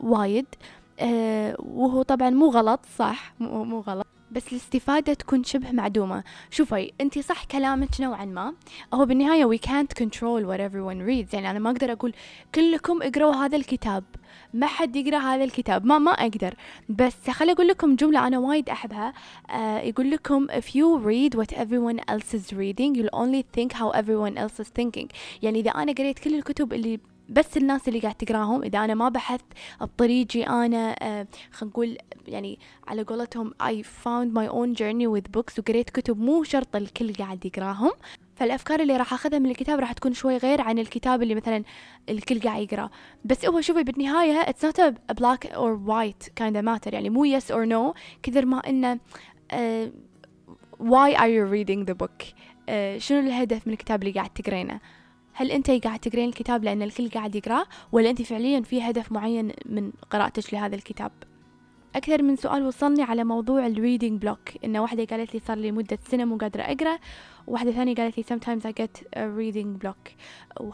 وايد. 0.00 0.46
آه 0.98 1.56
وهو 1.58 2.02
طبعا 2.02 2.30
مو 2.30 2.48
غلط 2.50 2.80
صح؟ 2.98 3.34
مو, 3.40 3.64
مو 3.64 3.80
غلط. 3.80 4.06
بس 4.30 4.52
الاستفادة 4.52 5.14
تكون 5.14 5.44
شبه 5.44 5.72
معدومة. 5.72 6.24
شوفي 6.50 6.92
انتي 7.00 7.22
صح 7.22 7.44
كلامك 7.44 8.00
نوعا 8.00 8.24
ما. 8.24 8.54
هو 8.94 9.06
بالنهاية 9.06 9.56
we 9.56 9.58
can't 9.60 10.02
control 10.02 10.42
what 10.44 10.60
everyone 10.60 11.00
reads. 11.08 11.34
يعني 11.34 11.50
أنا 11.50 11.58
ما 11.58 11.70
أقدر 11.70 11.92
أقول 11.92 12.14
كلكم 12.54 13.02
اقروا 13.02 13.34
هذا 13.34 13.56
الكتاب. 13.56 14.04
ما 14.54 14.66
حد 14.66 14.96
يقرأ 14.96 15.18
هذا 15.18 15.44
الكتاب. 15.44 15.84
ما 15.86 15.98
ما 15.98 16.10
أقدر. 16.10 16.54
بس 16.88 17.30
خلي 17.30 17.52
أقول 17.52 17.68
لكم 17.68 17.96
جملة 17.96 18.26
أنا 18.26 18.38
وايد 18.38 18.68
أحبها. 18.68 19.12
آه 19.50 19.78
يقول 19.78 20.10
لكم 20.10 20.46
if 20.46 20.64
you 20.64 20.98
read 21.04 21.38
what 21.38 21.56
everyone 21.56 22.00
else 22.10 22.34
is 22.34 22.52
reading 22.52 22.94
you'll 22.94 23.18
only 23.18 23.42
think 23.56 23.72
how 23.72 23.90
everyone 23.90 24.38
else 24.38 24.64
is 24.64 24.68
thinking. 24.80 25.06
يعني 25.42 25.60
إذا 25.60 25.70
أنا 25.70 25.92
قريت 25.92 26.18
كل 26.18 26.34
الكتب 26.34 26.72
اللي 26.72 27.00
بس 27.28 27.56
الناس 27.56 27.88
اللي 27.88 27.98
قاعد 27.98 28.14
تقراهم 28.14 28.62
إذا 28.62 28.84
أنا 28.84 28.94
ما 28.94 29.08
بحثت 29.08 29.44
بطريقي 29.80 30.42
أنا 30.42 30.96
آه 31.02 31.26
خلينا 31.52 31.72
نقول 31.72 31.98
يعني 32.28 32.58
على 32.86 33.02
قولتهم 33.02 33.54
I 33.62 33.82
found 33.82 34.38
my 34.38 34.48
own 34.52 34.78
journey 34.78 35.06
with 35.16 35.38
books 35.38 35.58
وقريت 35.58 35.90
كتب 35.90 36.20
مو 36.20 36.42
شرط 36.44 36.76
الكل 36.76 37.12
قاعد 37.12 37.46
يقراهم. 37.46 37.90
فالأفكار 38.36 38.80
اللي 38.80 38.96
راح 38.96 39.12
أخذها 39.14 39.38
من 39.38 39.50
الكتاب 39.50 39.78
راح 39.80 39.92
تكون 39.92 40.14
شوي 40.14 40.36
غير 40.36 40.60
عن 40.60 40.78
الكتاب 40.78 41.22
اللي 41.22 41.34
مثلا 41.34 41.64
الكل 42.08 42.40
قاعد 42.40 42.62
يقراه 42.62 42.90
بس 43.24 43.44
هو 43.46 43.60
شوفي 43.60 43.82
بالنهاية 43.82 44.42
it's 44.42 44.64
not 44.64 44.78
a 44.78 45.14
black 45.14 45.48
or 45.54 45.76
white 45.88 46.28
kind 46.40 46.54
of 46.56 46.62
matter 46.62 46.92
يعني 46.92 47.10
مو 47.10 47.38
yes 47.38 47.44
or 47.44 47.66
no 47.68 47.94
كثر 48.22 48.46
ما 48.46 48.58
إنه 48.58 48.98
uh, 49.52 49.88
why 50.80 51.14
are 51.16 51.28
you 51.28 51.44
reading 51.54 51.90
the 51.90 51.94
book 52.04 52.22
uh, 52.24 52.98
شنو 52.98 53.18
الهدف 53.20 53.66
من 53.66 53.72
الكتاب 53.72 54.02
اللي 54.02 54.14
قاعد 54.14 54.30
تقرينه؟ 54.30 54.80
هل 55.40 55.50
أنت 55.50 55.70
قاعد 55.70 55.98
تقرين 55.98 56.28
الكتاب 56.28 56.64
لأن 56.64 56.82
الكل 56.82 57.10
قاعد 57.10 57.34
يقرأه 57.36 57.64
ولا 57.92 58.10
أنت 58.10 58.22
فعليا 58.22 58.60
في 58.60 58.82
هدف 58.82 59.12
معين 59.12 59.52
من 59.66 59.92
قراءتك 60.10 60.54
لهذا 60.54 60.74
الكتاب؟ 60.76 61.12
أكثر 61.94 62.22
من 62.22 62.36
سؤال 62.36 62.66
وصلني 62.66 63.02
على 63.02 63.24
موضوع 63.24 63.66
ال 63.66 63.73
reading 63.73 64.20
block 64.22 64.64
إن 64.64 64.76
واحدة 64.76 65.04
قالت 65.04 65.34
لي 65.34 65.40
صار 65.40 65.56
لي 65.58 65.72
مدة 65.72 65.98
سنة 66.10 66.24
مو 66.24 66.36
قادرة 66.36 66.62
أقرأ 66.62 66.98
وواحدة 67.46 67.72
ثانية 67.72 67.94
قالت 67.94 68.18
لي 68.18 68.24
sometimes 68.24 68.62
I 68.66 68.72
get 68.82 69.02
a 69.16 69.20
reading 69.38 69.78
block 69.84 70.10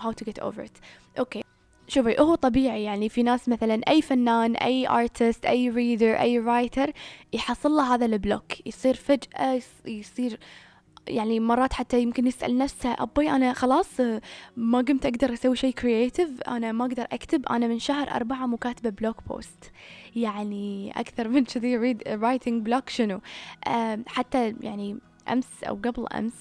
how 0.03 0.13
to 0.13 0.25
get 0.25 0.43
over 0.43 0.61
it. 0.67 0.81
okay. 1.19 1.45
شوفي 1.89 2.17
هو 2.21 2.35
طبيعي 2.35 2.83
يعني 2.85 3.09
في 3.09 3.23
ناس 3.23 3.49
مثلا 3.49 3.81
أي 3.89 4.03
فنان 4.03 4.57
أي 4.57 4.89
artist 4.89 5.47
أي 5.47 5.73
reader 5.73 6.21
أي 6.21 6.45
writer 6.45 6.91
يحصل 7.33 7.71
له 7.71 7.95
هذا 7.95 8.07
ال 8.07 8.17
block 8.17 8.67
يصير 8.67 8.95
فجأة 8.95 9.53
يص- 9.55 9.87
يصير 9.87 10.39
يعني 11.09 11.41
مرات 11.41 11.73
حتى 11.73 12.03
يمكن 12.03 12.27
يسأل 12.27 12.59
نفسه 12.59 12.93
أبوي 12.99 13.31
أنا 13.31 13.53
خلاص 13.53 14.01
ما 14.57 14.79
قمت 14.79 15.07
أقدر 15.07 15.33
أسوي 15.33 15.57
شيء 15.57 15.73
creative 15.73 16.43
أنا 16.49 16.73
ما 16.73 16.85
أقدر 16.85 17.07
أكتب 17.13 17.47
أنا 17.47 17.67
من 17.67 17.79
شهر 17.79 18.11
أربعة 18.11 18.47
مو 18.47 18.57
كاتبة 18.57 18.91
blog 18.91 19.17
post 19.29 19.71
يعني 20.17 20.93
أكثر 21.01 21.29
من 21.29 21.45
كذي 21.45 21.77
read 21.77 22.03
writing 22.09 22.63
block 22.63 22.89
شنو؟ 22.89 23.21
حتى 24.07 24.55
يعني 24.61 24.99
أمس 25.29 25.65
أو 25.65 25.75
قبل 25.75 26.07
أمس 26.07 26.35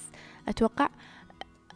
أتوقع 0.48 0.88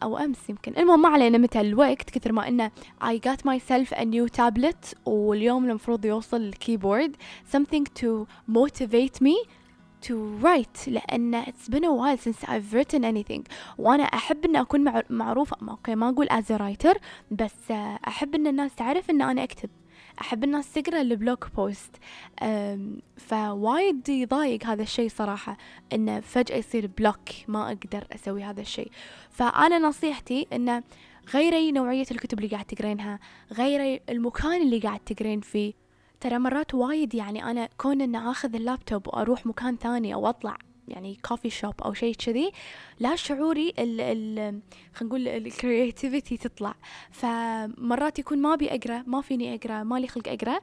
أو 0.03 0.17
أمس 0.17 0.49
يمكن. 0.49 0.73
المهم 0.77 1.01
ما 1.01 1.09
علينا 1.09 1.37
متى 1.37 1.61
الوقت 1.61 2.09
كثر 2.09 2.31
ما 2.31 2.47
إنه 2.47 2.71
I 3.03 3.17
got 3.27 3.39
myself 3.45 3.97
a 3.97 4.03
new 4.05 4.27
tablet 4.37 4.95
واليوم 5.05 5.69
المفروض 5.69 6.05
يوصل 6.05 6.41
ال 6.41 6.49
keyboard 6.49 7.15
something 7.55 7.83
to 8.01 8.25
motivate 8.51 9.21
me 9.21 9.47
to 10.07 10.43
write 10.43 10.87
لأن 10.87 11.43
it's 11.45 11.69
been 11.69 11.83
a 11.83 11.91
while 11.93 12.17
since 12.17 12.43
I've 12.49 12.73
written 12.73 13.03
anything. 13.03 13.41
وأنا 13.77 14.03
أحب 14.03 14.45
إن 14.45 14.55
أكون 14.55 14.83
مع- 14.83 15.03
معروفة. 15.09 15.57
okay 15.69 15.95
ما 15.95 16.09
أقول 16.09 16.27
as 16.29 16.45
a 16.51 16.57
writer 16.59 16.97
بس 17.31 17.71
آه، 17.71 17.99
أحب 18.07 18.35
إن 18.35 18.47
الناس 18.47 18.75
تعرف 18.75 19.09
إن 19.09 19.21
أنا 19.21 19.43
أكتب. 19.43 19.69
أحب 20.21 20.43
الناس 20.43 20.71
تقرأ 20.73 21.01
ال 21.01 21.10
blog 21.10 21.47
post 21.55 21.95
فوايد 23.17 24.09
يضايق 24.09 24.65
هذا 24.65 24.81
الشيء 24.83 25.09
صراحة 25.09 25.57
إنه 25.93 26.19
فجأة 26.19 26.55
يصير 26.57 26.87
block 26.97 27.19
ما 27.47 27.67
أقدر 27.67 28.07
أسوي 28.15 28.43
هذا 28.43 28.61
الشيء. 28.61 28.91
فأنا 29.29 29.79
نصيحتي 29.79 30.47
إنه 30.53 30.83
غيري 31.33 31.71
نوعية 31.71 32.05
الكتب 32.11 32.37
اللي 32.39 32.49
قاعد 32.49 32.65
تقرينها 32.65 33.19
غيري 33.53 34.01
المكان 34.09 34.61
اللي 34.61 34.79
قاعد 34.79 34.99
تقرين 34.99 35.41
فيه 35.41 35.73
ترى 36.21 36.39
مرات 36.39 36.73
وايد 36.73 37.15
يعني 37.15 37.43
أنا 37.43 37.69
كون 37.77 38.01
إن 38.01 38.15
آخذ 38.15 38.55
اللابتوب 38.55 39.07
وأروح 39.07 39.45
مكان 39.45 39.77
ثاني 39.77 40.13
أو 40.13 40.29
أطلع 40.29 40.57
يعني 40.87 41.17
coffee 41.25 41.49
shop 41.49 41.81
أو 41.81 41.93
شيء 41.93 42.15
كذي 42.15 42.51
لا 42.99 43.15
شعوري 43.15 43.73
ال 43.79 44.01
ال 44.01 44.61
خلينا 44.93 45.15
نقول 45.15 45.27
ال 45.27 45.37
creativity 45.37 46.37
تطلع. 46.37 46.75
فمرات 47.11 48.19
يكون 48.19 48.37
ما 48.41 48.53
أبي 48.53 48.75
أقرأ 48.75 49.03
ما 49.07 49.21
فيني 49.21 49.55
أقرأ 49.55 49.83
ما 49.83 49.99
لي 49.99 50.07
خلق 50.07 50.27
أقرأ 50.27 50.59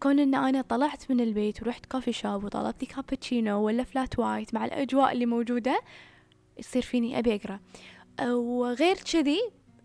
كون 0.00 0.18
إن 0.18 0.34
أنا 0.34 0.62
طلعت 0.62 1.10
من 1.10 1.20
البيت 1.20 1.62
ورحت 1.62 1.86
coffee 1.86 2.12
shop 2.12 2.44
وطلبت 2.44 2.80
لي 2.80 2.86
كابتشينو 2.86 3.66
ولا 3.66 3.84
flat 3.84 4.18
white 4.18 4.54
مع 4.54 4.64
الأجواء 4.64 5.12
اللي 5.12 5.26
موجودة 5.26 5.80
يصير 6.58 6.82
فيني 6.82 7.18
أبي 7.18 7.34
أقرأ. 7.34 7.60
وغير 8.30 8.96
كذي 8.96 9.40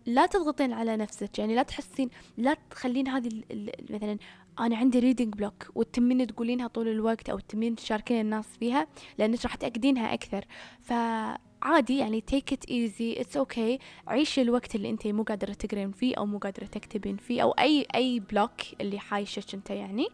لا 0.06 0.26
تضغطين 0.26 0.72
على 0.72 0.96
نفسك 0.96 1.38
يعني 1.38 1.54
لا 1.54 1.62
تحسين 1.62 2.10
لا 2.36 2.56
تخلين 2.70 3.08
هذه 3.08 3.42
مثلا 3.90 4.18
أنا 4.60 4.76
عندي 4.76 4.98
reading 4.98 5.34
block 5.34 5.70
وتمين 5.74 6.26
تقولينها 6.26 6.66
طول 6.66 6.88
الوقت 6.88 7.28
أو 7.28 7.38
تمين 7.38 7.76
تشاركين 7.76 8.20
الناس 8.20 8.46
فيها 8.60 8.86
لأنك 9.18 9.44
راح 9.44 9.54
تأكدينها 9.54 10.14
أكثر. 10.14 10.44
فعادي 10.82 11.98
يعني 11.98 12.24
take 12.32 12.54
it 12.54 12.70
easy 12.70 13.22
it's 13.24 13.40
okay. 13.40 13.80
عيشي 14.08 14.42
الوقت 14.42 14.74
اللي 14.74 14.90
أنت 14.90 15.06
مو 15.06 15.22
قادرة 15.22 15.52
تقرين 15.52 15.92
فيه 15.92 16.14
أو 16.18 16.26
مو 16.26 16.38
قادرة 16.38 16.64
تكتبين 16.64 17.16
فيه 17.16 17.42
أو 17.42 17.50
أي 17.50 17.86
أي 17.94 18.20
block 18.20 18.50
اللي 18.80 18.98
حايشك 18.98 19.54
أنت 19.54 19.70
يعني. 19.70 20.06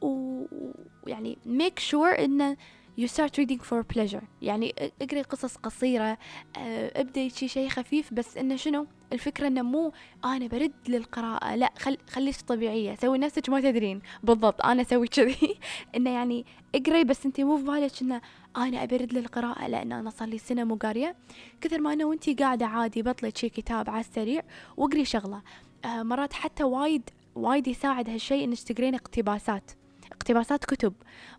ويعني 0.00 1.38
make 1.46 1.80
sure 1.90 2.18
إن 2.18 2.56
you 3.00 3.06
start 3.06 3.32
reading 3.40 3.60
for 3.60 3.82
pleasure. 3.96 4.24
يعني 4.42 4.74
اقري 5.02 5.22
قصص 5.22 5.56
قصيرة 5.56 6.18
آه، 6.58 7.00
ابدي 7.00 7.30
شي 7.30 7.48
شيء 7.48 7.68
خفيف 7.68 8.14
بس 8.14 8.36
انه 8.36 8.56
شنو؟ 8.56 8.86
الفكرة 9.12 9.46
إنه 9.46 9.62
مو 9.62 9.92
أنا 10.24 10.46
برد 10.46 10.72
للقراءة 10.88 11.54
لا 11.54 11.72
خل 11.78 11.98
خليك 12.10 12.36
طبيعية 12.40 12.94
سوي 12.94 13.18
نفسك 13.18 13.48
ما 13.48 13.60
تدرين. 13.60 14.00
بالضبط 14.22 14.64
أنا 14.64 14.82
أسوي 14.82 15.08
كذي. 15.08 15.54
إنه 15.96 16.10
يعني 16.10 16.46
اقري 16.74 17.04
بس 17.04 17.26
انت 17.26 17.40
مو 17.40 17.56
في 17.56 17.62
بالك 17.62 18.02
إنه 18.02 18.20
أنا 18.56 18.82
ابي 18.82 18.96
ارد 18.96 19.12
للقراءة 19.12 19.66
لأن 19.66 19.92
أنا 19.92 20.10
صار 20.10 20.28
لي 20.28 20.38
سنة 20.38 20.64
مو 20.64 20.74
قارية. 20.74 21.16
كثر 21.60 21.80
ما 21.80 21.92
انه 21.92 22.04
وانتي 22.04 22.34
قاعدة 22.34 22.66
عادي 22.66 23.02
بطلت 23.02 23.36
شي 23.36 23.48
كتاب 23.48 23.90
على 23.90 24.00
السريع 24.00 24.42
واقري 24.76 25.04
شغلة. 25.04 25.42
آه 25.84 26.02
مرات 26.02 26.32
حتى 26.32 26.64
وايد 26.64 27.10
وايد 27.34 27.68
يساعد 27.68 28.10
هالشيء 28.10 28.44
إنك 28.44 28.58
تقرين 28.58 28.94
اقتباسات. 28.94 29.70
اقتباسات 30.12 30.64
كتب. 30.64 30.92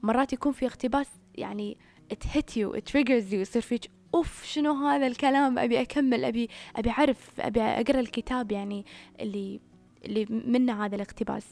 مرات 0.03 0.33
يكون 0.33 0.51
في 0.51 0.65
اقتباس 0.65 1.07
يعني 1.35 1.77
it 2.13 2.27
hit 2.27 2.55
you 2.55 2.77
it 2.77 2.91
triggers 2.91 3.31
you 3.31 3.33
يصير 3.33 3.61
فيك 3.61 3.98
أوف 4.15 4.45
شنو 4.45 4.73
هذا 4.73 5.07
الكلام؟ 5.07 5.59
أبي 5.59 5.81
أكمل 5.81 6.25
أبي 6.25 6.49
أبي 6.75 6.89
أعرف 6.89 7.39
أبي 7.39 7.61
أقرأ 7.61 7.99
الكتاب 7.99 8.51
يعني 8.51 8.85
اللي 9.19 9.59
اللي 10.05 10.25
منه 10.29 10.85
هذا 10.85 10.95
الاقتباس. 10.95 11.45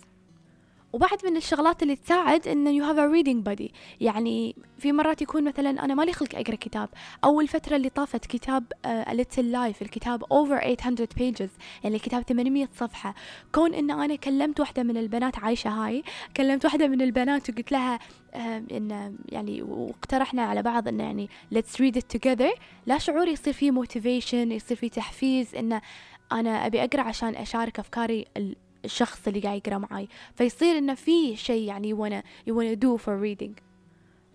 وبعد 0.94 1.25
من 1.25 1.38
الشغلات 1.38 1.84
اللي 1.84 1.96
تساعد 1.96 2.48
ان 2.48 2.79
you 2.79 2.86
have 2.86 2.98
a 2.98 3.13
reading 3.15 3.50
buddy. 3.50 3.72
يعني 4.01 4.56
في 4.77 4.91
مرات 4.91 5.22
يكون 5.22 5.44
مثلا 5.44 5.86
أنا 5.86 5.94
مالي 5.94 6.13
خلق 6.13 6.36
أقرأ 6.36 6.56
كتاب. 6.56 6.89
أو 7.24 7.41
الفترة 7.41 7.75
اللي 7.75 7.89
طافت 7.89 8.25
كتاب 8.25 8.63
a 8.86 9.12
little 9.12 9.53
life 9.53 9.82
الكتاب 9.82 10.24
over 10.24 10.75
800 10.75 11.08
pages 11.20 11.50
يعني 11.84 11.96
الكتاب 11.96 12.24
800 12.24 12.67
صفحة. 12.75 13.15
كون 13.56 13.74
إن 13.74 13.91
أنا 13.91 14.15
كلمت 14.15 14.60
واحدة 14.60 14.84
من 14.84 14.98
البنات 14.98 15.39
عايشة 15.39 15.70
هاي 15.70 16.03
كلمت 16.38 16.65
واحدة 16.65 16.88
من 16.88 17.01
البنات 17.01 17.50
وقلت 17.50 17.72
لها 17.72 18.00
آه، 18.34 18.63
إن 18.72 19.17
يعني 19.29 19.62
واقترحنا 19.62 20.41
على 20.41 20.62
بعض 20.62 20.88
انه 20.88 21.03
يعني 21.03 21.29
let's 21.56 21.77
read 21.82 21.96
it 21.96 22.17
together 22.17 22.60
لا 22.86 22.98
شعور 22.98 23.27
يصير 23.27 23.53
فيه 23.53 23.72
motivation 23.72 24.34
يصير 24.34 24.77
فيه 24.77 24.89
تحفيز 24.89 25.56
انه 25.56 25.82
أنا 26.32 26.65
أبي 26.65 26.84
أقرأ 26.84 27.01
عشان 27.01 27.36
أشارك 27.36 27.79
أفكاري 27.79 28.25
الشخص 28.86 29.27
اللي 29.27 29.39
قاعد 29.39 29.67
يقرأ 29.67 29.77
معاي. 29.77 30.07
فيصير 30.36 30.77
إنه 30.77 30.93
في 30.93 31.36
شيء 31.36 31.67
يعني 31.67 31.93
وأنا 31.93 32.24
wanna 32.50 32.75
do 32.75 32.98
for 33.03 33.22
reading. 33.24 33.62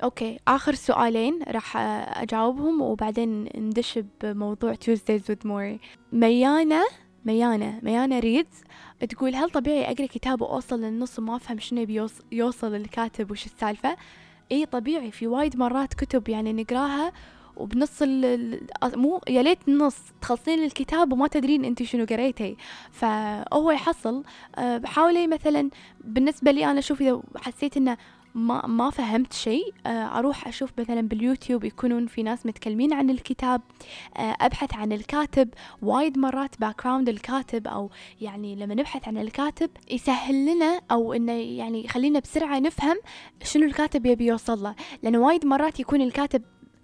أوكي 0.02 0.38
آخر 0.48 0.74
سؤالين 0.74 1.42
راح 1.48 1.76
أجاوبهم 1.76 2.82
وبعدين 2.82 3.48
ندش 3.56 3.98
بموضوع 4.22 4.74
Tuesdays 4.74 5.22
with 5.30 5.46
Mori 5.46 5.86
ميانة 6.12 6.82
ميانة 7.24 7.80
ميانة 7.82 8.18
ريدز 8.18 8.62
تقول 9.08 9.34
هل 9.34 9.50
طبيعي 9.50 9.92
أقرأ 9.92 10.06
كتاب 10.06 10.42
وأوصل 10.42 10.80
للنص 10.80 11.18
وما 11.18 11.36
أفهم 11.36 11.58
شنو 11.58 11.84
بيوصل 11.84 12.24
يوصل 12.32 12.74
الكاتب 12.74 13.30
وش 13.30 13.46
السالفة؟ 13.46 13.96
إي 14.52 14.66
طبيعي. 14.66 15.10
في 15.10 15.26
وايد 15.26 15.56
مرات 15.56 15.94
كتب 15.94 16.28
يعني 16.28 16.52
نقراها 16.52 17.12
وبنص 17.56 18.02
ال 18.02 18.60
مو 18.84 19.20
يا 19.28 19.42
ليت 19.42 19.68
نص 19.68 19.96
تخلصين 20.20 20.64
الكتاب 20.64 21.12
وما 21.12 21.28
تدرين 21.28 21.64
انت 21.64 21.82
شنو 21.82 22.04
قريتي. 22.04 22.56
فهو 22.92 23.70
يحصل 23.70 24.24
أه 24.54 24.82
حاولي 24.84 25.26
مثلا 25.26 25.70
بالنسبة 26.04 26.50
لي 26.50 26.70
أنا 26.70 26.78
أشوف 26.78 27.00
إذا 27.00 27.22
حسيت 27.36 27.76
إنه 27.76 27.96
ما 28.34 28.66
ما 28.66 28.90
فهمت 28.90 29.32
شيء 29.32 29.74
أروح 29.86 30.48
أشوف 30.48 30.70
مثلا 30.78 31.00
باليوتيوب 31.00 31.64
يكونون 31.64 32.06
في 32.06 32.22
ناس 32.22 32.46
متكلمين 32.46 32.92
عن 32.92 33.10
الكتاب 33.10 33.60
أبحث 34.16 34.74
عن 34.74 34.92
الكاتب. 34.92 35.48
وايد 35.82 36.18
مرات 36.18 36.60
باك 36.60 36.86
الكاتب 36.86 37.68
أو 37.68 37.90
يعني 38.20 38.56
لما 38.56 38.74
نبحث 38.74 39.08
عن 39.08 39.18
الكاتب 39.18 39.70
يسهل 39.90 40.46
لنا 40.46 40.80
أو 40.90 41.12
إنه 41.12 41.32
يعني 41.32 41.84
يخلينا 41.84 42.18
بسرعة 42.18 42.58
نفهم 42.58 42.96
شنو 43.42 43.64
الكاتب 43.64 44.06
يبي 44.06 44.26
يوصل 44.26 44.62
له. 44.62 44.74
لأنه 45.02 45.18
وايد 45.18 45.46
مرات 45.46 45.80
يكون 45.80 46.00
الكاتب 46.00 46.42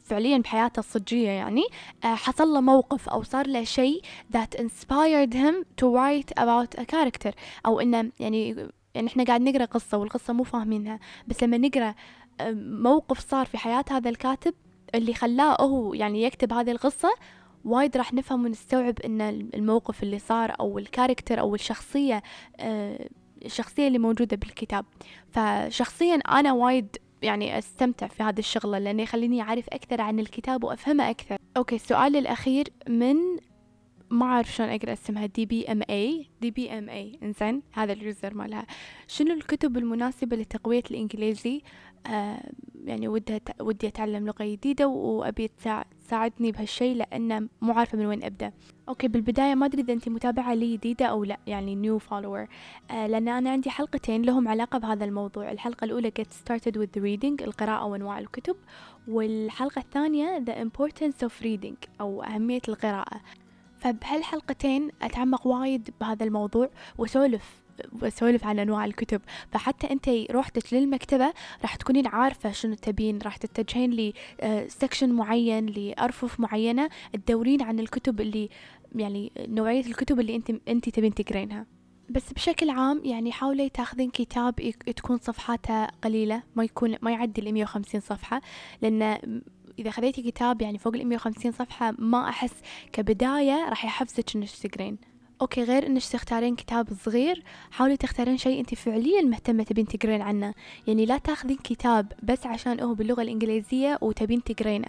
فعليا 0.09 0.39
بحياته 0.39 0.81
الصجية 0.81 1.29
يعني 1.29 1.63
حصل 2.03 2.49
له 2.49 2.61
موقف 2.61 3.09
أو 3.09 3.23
صار 3.23 3.47
له 3.47 3.65
شيء 3.65 4.03
that 4.37 4.61
inspired 4.61 5.35
him 5.35 5.65
to 5.81 5.87
write 5.87 6.43
about 6.43 6.81
a 6.81 6.85
character. 6.85 7.33
أو 7.67 7.81
إنه 7.81 8.11
يعني 8.21 8.69
يعني 8.95 9.09
إحنا 9.09 9.25
قاعد 9.25 9.41
نقرأ 9.41 9.65
قصة 9.65 9.99
والقصة 9.99 10.33
مو 10.33 10.43
فاهمينها 10.45 11.01
بس 11.27 11.43
لما 11.43 11.59
نقرأ 11.59 11.95
موقف 12.61 13.19
صار 13.31 13.47
في 13.47 13.59
حياة 13.59 13.85
هذا 13.91 14.11
الكاتب 14.11 14.55
اللي 14.95 15.15
خلاه 15.15 15.63
هو 15.63 15.95
يعني 15.95 16.23
يكتب 16.23 16.53
هذه 16.53 16.71
القصة 16.71 17.09
وايد 17.65 17.97
راح 17.97 18.15
نفهم 18.15 18.45
ونستوعب 18.45 19.01
إن 19.01 19.21
الموقف 19.55 20.03
اللي 20.03 20.19
صار 20.19 20.57
أو 20.61 20.79
ال 20.79 20.85
character 20.85 21.41
أو 21.41 21.55
الشخصية 21.55 22.23
الشخصية 23.45 23.87
اللي 23.87 23.99
موجودة 23.99 24.37
بالكتاب. 24.37 24.85
فشخصيا 25.31 26.15
أنا 26.17 26.53
وايد 26.53 26.97
يعني 27.23 27.59
أستمتع 27.59 28.07
في 28.07 28.23
هذه 28.23 28.39
الشغلة 28.39 28.79
لأنه 28.79 29.03
يخليني 29.03 29.43
أعرف 29.43 29.69
أكثر 29.69 30.01
عن 30.01 30.21
الكتاب 30.21 30.65
وأفهمه 30.65 31.11
أكثر. 31.11 31.37
okay 31.57 31.75
السؤال 31.75 32.17
الأخير 32.17 32.69
من 32.89 33.17
ما 34.11 34.27
أعرف 34.27 34.53
شلون 34.55 34.69
أقرأ 34.69 34.93
اسمها؟ 34.93 35.27
دي 35.27 35.47
بي 35.47 35.73
ام 35.73 35.81
اي 35.91 36.31
دي 36.41 36.51
بي 36.51 36.79
ام 36.79 36.89
اي 36.89 37.19
إنزين 37.23 37.63
هذا 37.73 37.93
ال 37.93 38.01
user 38.01 38.35
مالها. 38.35 38.67
شنو 39.09 39.35
الكتب 39.35 39.77
المناسبة 39.77 40.37
لتقوية 40.37 40.83
الإنجليزي؟ 40.91 41.63
آه 42.07 42.51
يعني 42.85 43.09
ودها 43.09 43.41
ودي 43.61 43.89
أتعلم 43.89 44.27
لغة 44.27 44.45
جديدة 44.45 44.89
وأبي 44.89 45.45
تساعدني 46.09 46.53
بهالشيء 46.53 46.97
لأنه 46.97 47.49
مو 47.63 47.73
عارفة 47.73 47.99
من 47.99 48.07
وين 48.07 48.25
أبدأ. 48.25 48.53
okay 48.89 49.09
بالبداية 49.09 49.55
ما 49.55 49.67
أدري 49.67 49.83
إذا 49.83 49.93
انت 49.93 50.09
متابعة 50.09 50.55
لي 50.55 50.77
جديدة 50.77 51.07
أو 51.07 51.25
لأ 51.25 51.39
يعني 51.47 51.75
new 51.75 51.99
follower 51.99 52.47
آه 52.91 53.07
لأن 53.07 53.29
أنا 53.29 53.51
عندي 53.51 53.71
حلقتين 53.71 54.23
لهم 54.23 54.49
علاقة 54.49 54.79
بهذا 54.79 55.05
الموضوع. 55.05 55.51
الحلقة 55.51 55.85
الأولى 55.85 56.13
get 56.21 56.25
started 56.25 56.73
with 56.77 56.99
the 56.99 57.03
reading 57.03 57.43
القراءة 57.43 57.85
وأنواع 57.85 58.19
الكتب. 58.19 58.57
والحلقة 59.09 59.79
الثانية 59.79 60.45
the 60.45 60.67
importance 60.69 61.27
of 61.27 61.33
reading 61.45 61.89
أو 62.01 62.23
أهمية 62.23 62.63
القراءة. 62.69 63.21
فبهالحلقتين 63.79 64.91
أتعمق 65.03 65.47
وايد 65.47 65.91
بهذا 66.01 66.25
الموضوع 66.25 66.71
وأسولف 66.99 67.63
وأسولف 68.03 68.45
عن 68.45 68.59
أنواع 68.59 68.85
الكتب. 68.85 69.21
فحتى 69.53 69.91
أنت 69.91 70.09
روحتك 70.31 70.75
للمكتبة 70.75 71.33
راح 71.63 71.77
تكونين 71.77 72.07
عارفة 72.07 72.51
شنو 72.51 72.75
تبين 72.75 73.19
راح 73.19 73.37
تتجهين 73.37 74.13
لسكشن 74.43 75.13
معين 75.13 75.67
لأرفف 75.67 76.41
معينة 76.41 76.89
تدورين 77.13 77.63
عن 77.63 77.81
الكتب 77.81 78.21
اللي 78.21 78.49
يعني 78.95 79.33
نوعية 79.39 79.87
الكتب 79.87 80.21
اللي 80.21 80.37
أنت 80.37 80.51
أنت 80.69 80.89
تبين 80.89 81.15
تقرينها. 81.15 81.67
بس 82.11 82.33
بشكل 82.33 82.71
عام 82.71 83.03
يعني 83.05 83.33
حاولي 83.33 83.69
تاخذين 83.69 84.11
كتاب 84.11 84.55
تكون 84.97 85.19
صفحاته 85.19 85.87
قليلة 85.87 86.43
ما 86.57 86.65
يكون 86.65 86.97
ما 87.03 87.11
يعدي 87.11 87.41
ال 87.41 87.55
150 87.55 88.01
صفحة. 88.01 88.41
لأن 88.83 89.19
إذا 89.79 89.91
خذيتي 89.91 90.23
كتاب 90.23 90.63
يعني 90.63 90.79
فوق 90.79 90.95
ال 90.95 91.07
150 91.07 91.53
صفحة 91.53 91.95
ما 91.99 92.29
أحس 92.29 92.55
كبداية 92.93 93.69
راح 93.69 93.85
يحفزك 93.85 94.37
إنك 94.37 94.51
تقرين. 94.51 94.99
أوكي 95.41 95.63
غير 95.63 95.87
إنك 95.87 96.05
تختارين 96.05 96.57
كتاب 96.57 96.89
صغير 97.05 97.43
حاولي 97.71 97.97
تختارين 97.97 98.37
شيء 98.37 98.61
أنت 98.61 98.75
فعليا 98.75 99.23
مهتمة 99.23 99.63
تبين 99.63 99.87
تقرين 99.87 100.23
عنه. 100.23 100.55
يعني 100.87 101.07
لا 101.07 101.19
تاخذين 101.19 101.57
كتاب 101.57 102.13
بس 102.23 102.47
عشان 102.47 102.81
هو 102.81 102.95
باللغة 102.95 103.23
الإنجليزية 103.23 103.99
وتبين 104.01 104.45
تقرينه. 104.45 104.89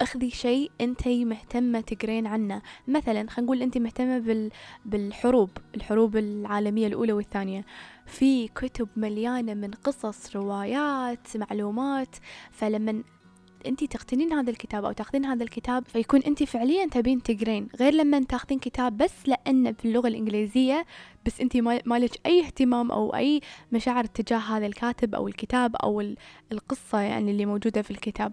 اخذي 0.00 0.30
شيء 0.30 0.70
أنت 0.80 1.08
مهتمة 1.08 1.80
تقرين 1.80 2.26
عنه. 2.26 2.62
مثلا 2.88 3.30
خلينا 3.30 3.40
نقول 3.40 3.62
أنت 3.62 3.78
مهتمة 3.78 4.18
بال... 4.18 4.50
بالحروب 4.84 5.50
الحروب 5.74 6.16
العالمية 6.16 6.86
الأولى 6.86 7.12
والثانية. 7.12 7.64
في 8.06 8.48
كتب 8.48 8.88
مليانة 8.96 9.54
من 9.54 9.70
قصص 9.70 10.36
روايات 10.36 11.36
معلومات. 11.36 12.16
فلما 12.50 13.02
انت 13.66 13.84
تقتنين 13.84 14.32
هذا 14.32 14.50
الكتاب 14.50 14.84
أو 14.84 14.92
تاخذين 14.92 15.24
هذا 15.24 15.42
الكتاب 15.42 15.84
فيكون 15.88 16.20
انت 16.20 16.42
فعليا 16.42 16.86
تبين 16.86 17.22
تقرين. 17.22 17.68
غير 17.80 17.94
لما 17.94 18.20
تاخذين 18.20 18.58
كتاب 18.58 18.96
بس 18.96 19.12
لأنه 19.26 19.72
في 19.72 19.84
اللغة 19.84 20.08
الإنجليزية 20.08 20.86
بس 21.26 21.40
انت 21.40 21.56
مالك 21.86 22.26
أي 22.26 22.40
اهتمام 22.40 22.90
أو 22.90 23.14
أي 23.14 23.40
مشاعر 23.72 24.04
تجاه 24.04 24.38
هذا 24.38 24.66
الكاتب 24.66 25.14
أو 25.14 25.28
الكتاب 25.28 25.76
أو 25.76 26.14
القصة 26.52 26.98
يعني 27.00 27.30
اللي 27.30 27.46
موجودة 27.46 27.82
في 27.82 27.90
الكتاب. 27.90 28.32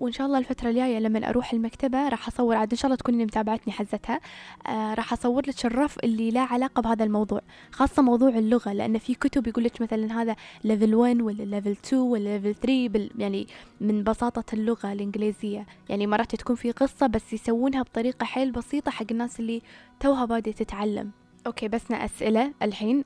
وإن 0.00 0.12
شاء 0.12 0.26
الله 0.26 0.38
الفترة 0.38 0.70
الجاية 0.70 0.98
لما 0.98 1.28
أروح 1.28 1.52
المكتبة 1.52 2.08
راح 2.08 2.28
أصور 2.28 2.56
عاد 2.56 2.70
إن 2.72 2.76
شاء 2.78 2.86
الله 2.86 2.96
تكونين 2.96 3.26
متابعتني 3.26 3.72
حزتها. 3.72 4.20
آه 4.66 4.94
راح 4.94 5.12
أصور 5.12 5.42
لك 5.48 5.66
الرف 5.66 5.98
اللي 6.04 6.30
لا 6.30 6.40
علاقة 6.40 6.82
بهذا 6.82 7.04
الموضوع 7.04 7.40
خاصة 7.72 8.02
موضوع 8.02 8.28
اللغة 8.28 8.72
لأن 8.72 8.98
في 8.98 9.14
كتب 9.14 9.46
يقول 9.46 9.64
لك 9.64 9.80
مثلا 9.82 10.22
هذا 10.22 10.36
level 10.64 10.94
1 10.94 11.20
ولا 11.22 11.42
level 11.42 11.70
2 11.70 12.02
ولا 12.02 12.38
level 12.38 12.54
3 12.54 12.88
بال 12.88 13.10
يعني 13.18 13.46
من 13.80 14.04
بساطة 14.04 14.54
اللغة 14.54 14.92
الإنجليزية. 14.92 15.66
يعني 15.88 16.06
مرات 16.06 16.34
تكون 16.36 16.56
في 16.56 16.70
قصة 16.72 17.06
بس 17.06 17.32
يسوونها 17.32 17.82
بطريقة 17.82 18.24
حيل 18.24 18.52
بسيطة 18.52 18.90
حق 18.90 19.06
الناس 19.10 19.40
اللي 19.40 19.62
توها 20.00 20.24
بادية 20.24 20.52
تتعلم. 20.52 21.10
okay 21.46 21.68
بسنا 21.68 22.04
أسئلة 22.04 22.52
الحين. 22.62 23.04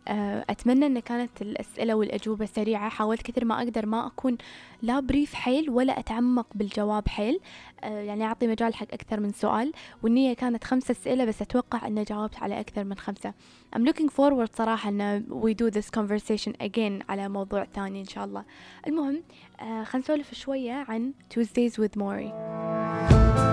أتمنى 0.50 0.86
إن 0.86 0.98
كانت 0.98 1.42
الأسئلة 1.42 1.94
والأجوبة 1.94 2.46
سريعة. 2.46 2.88
حاولت 2.88 3.22
كثر 3.22 3.44
ما 3.44 3.62
أقدر 3.62 3.86
ما 3.86 4.06
أكون 4.06 4.38
لا 4.82 5.00
brief 5.00 5.34
حيل 5.34 5.70
ولا 5.70 5.98
أتعمق 5.98 6.46
بالجواب 6.54 7.08
حيل. 7.08 7.40
يعني 7.82 8.24
أعطي 8.24 8.46
مجال 8.46 8.74
حق 8.74 8.86
أكثر 8.92 9.20
من 9.20 9.32
سؤال. 9.32 9.72
والنية 10.02 10.34
كانت 10.34 10.64
خمسة 10.64 10.92
أسئلة 10.92 11.24
بس 11.24 11.42
أتوقع 11.42 11.86
إني 11.86 12.04
جاوبت 12.04 12.36
على 12.42 12.60
أكثر 12.60 12.84
من 12.84 12.96
خمسة. 12.98 13.32
I'm 13.76 13.80
looking 13.80 14.08
forward 14.08 14.56
صراحة 14.56 14.88
إن 14.88 15.24
we 15.30 15.54
do 15.54 15.70
this 15.70 15.90
conversation 16.00 16.52
again 16.62 17.10
على 17.10 17.28
موضوع 17.28 17.64
ثاني 17.74 18.00
إن 18.00 18.06
شاء 18.06 18.24
الله. 18.24 18.44
المهم 18.86 19.22
خلينا 19.58 19.84
نسولف 19.94 20.34
شوية 20.34 20.72
عن 20.72 21.12
Tuesdays 21.34 21.72
with 21.78 22.00
Maury. 22.00 23.47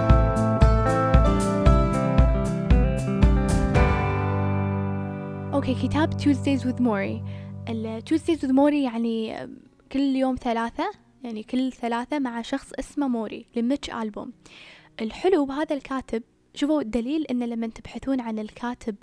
أوكي 5.67 5.88
كتاب 5.88 6.13
Tuesdays 6.13 6.62
with 6.62 6.80
Maury. 6.80 7.21
ال 7.69 8.01
with 8.12 8.51
Maury 8.51 8.73
يعني 8.73 9.47
كل 9.91 9.99
يوم 9.99 10.36
ثلاثة 10.36 10.91
يعني 11.23 11.43
كل 11.43 11.71
ثلاثة 11.71 12.19
مع 12.19 12.41
شخص 12.41 12.73
اسمه 12.80 13.08
موري 13.08 13.45
لمتش 13.56 13.89
ألبوم. 13.89 14.34
الحلو 15.01 15.45
بهذا 15.45 15.75
الكاتب 15.75 16.23
شوفوا 16.54 16.82
الدليل 16.82 17.25
إن 17.25 17.43
لما 17.43 17.67
تبحثون 17.67 18.21
عن 18.21 18.39
الكاتب 18.39 18.95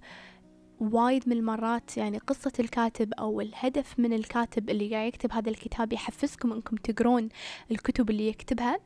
وايد 0.81 1.29
من 1.29 1.37
المرات 1.37 1.97
يعني 1.97 2.19
قصة 2.19 2.53
الكاتب 2.61 3.13
أو 3.13 3.41
الهدف 3.41 3.99
من 3.99 4.13
الكاتب 4.13 4.71
اللي 4.71 4.91
قاعد 4.91 5.09
يكتب 5.09 5.33
هذا 5.33 5.51
الكتاب 5.51 5.93
يحفزكم 5.93 6.53
أنكم 6.53 6.77
تقرون 6.77 7.29
الكتب 7.71 8.11
اللي 8.11 8.29
يكتبها. 8.29 8.79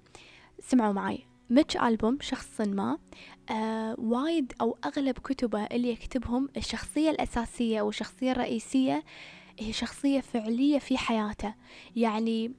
سمعوا 0.60 0.92
معي 0.92 1.35
ميتش 1.50 1.76
ألبوم 1.76 2.18
شخص 2.20 2.60
ما. 2.60 2.98
آه 3.50 3.94
وايد 3.98 4.52
أو 4.60 4.78
أغلب 4.84 5.18
كتبه 5.18 5.64
اللي 5.64 5.90
يكتبهم 5.90 6.48
الشخصية 6.56 7.10
الأساسية 7.10 7.80
أو 7.80 7.88
الشخصية 7.88 8.32
الرئيسية 8.32 9.04
هي 9.58 9.72
شخصية 9.72 10.20
فعلية 10.20 10.78
في 10.78 10.98
حياته. 10.98 11.54
يعني 11.96 12.52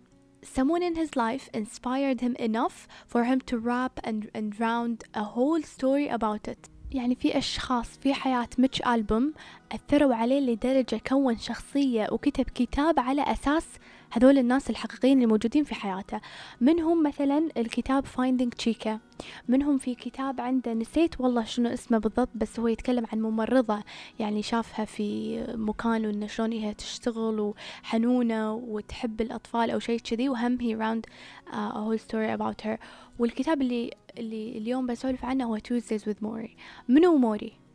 someone 0.46 0.82
in 0.82 0.96
his 0.96 1.16
life 1.16 1.50
inspired 1.58 2.22
him 2.22 2.36
enough 2.40 2.88
for 3.08 3.24
him 3.24 3.40
to 3.42 3.58
wrap 3.58 4.00
and, 4.04 4.30
and 4.36 4.60
round 4.60 5.04
a 5.14 5.24
whole 5.24 5.62
story 5.62 6.08
about 6.10 6.48
it. 6.48 6.70
يعني 6.92 7.16
في 7.16 7.38
أشخاص 7.38 7.98
في 7.98 8.14
حياة 8.14 8.50
ميتش 8.58 8.82
ألبوم 8.82 9.34
أثروا 9.72 10.16
عليه 10.16 10.40
لدرجة 10.40 11.02
كون 11.08 11.38
شخصية 11.38 12.08
وكتب 12.12 12.46
كتاب 12.46 13.00
على 13.00 13.22
أساس 13.22 13.66
هذول 14.12 14.38
الناس 14.38 14.70
الحقيقيين 14.70 15.18
اللي 15.18 15.26
موجودين 15.26 15.64
في 15.64 15.76
حياته. 15.76 16.22
منهم 16.62 17.04
مثلا 17.04 17.50
الكتاب 17.58 18.06
Finding 18.06 18.56
تشيكا 18.58 19.00
منهم 19.48 19.78
في 19.78 19.96
كتاب 19.96 20.42
عنده 20.42 20.74
نسيت 20.74 21.22
والله 21.22 21.44
شنو 21.44 21.70
اسمه 21.70 21.98
بالضبط 21.98 22.30
بس 22.36 22.60
هو 22.60 22.68
يتكلم 22.68 23.06
عن 23.14 23.22
ممرضة 23.22 23.84
يعني 24.20 24.42
شافها 24.42 24.86
في 24.86 25.40
مكان 25.56 26.06
وإن 26.06 26.28
شلون 26.28 26.52
هي 26.52 26.74
تشتغل 26.74 27.40
وحنونة 27.40 28.54
وتحب 28.54 29.22
الأطفال 29.22 29.72
أو 29.72 29.80
شيء 29.80 30.00
كذي 30.00 30.30
وهم 30.30 30.58
round 30.58 31.02
uh, 31.48 31.54
a 31.54 31.82
whole 31.82 31.98
story 31.98 32.40
about 32.40 32.62
her. 32.62 32.78
والكتاب 33.20 33.62
اللي 33.62 33.92
اللي 34.18 34.58
اليوم 34.58 34.88
بسولف 34.88 35.26
عنه 35.26 35.46
هو 35.46 35.58
Tuesdays 35.58 36.02
with 36.02 36.24
Mori 36.24 36.50
منو 36.88 37.18
موري؟ 37.18 37.67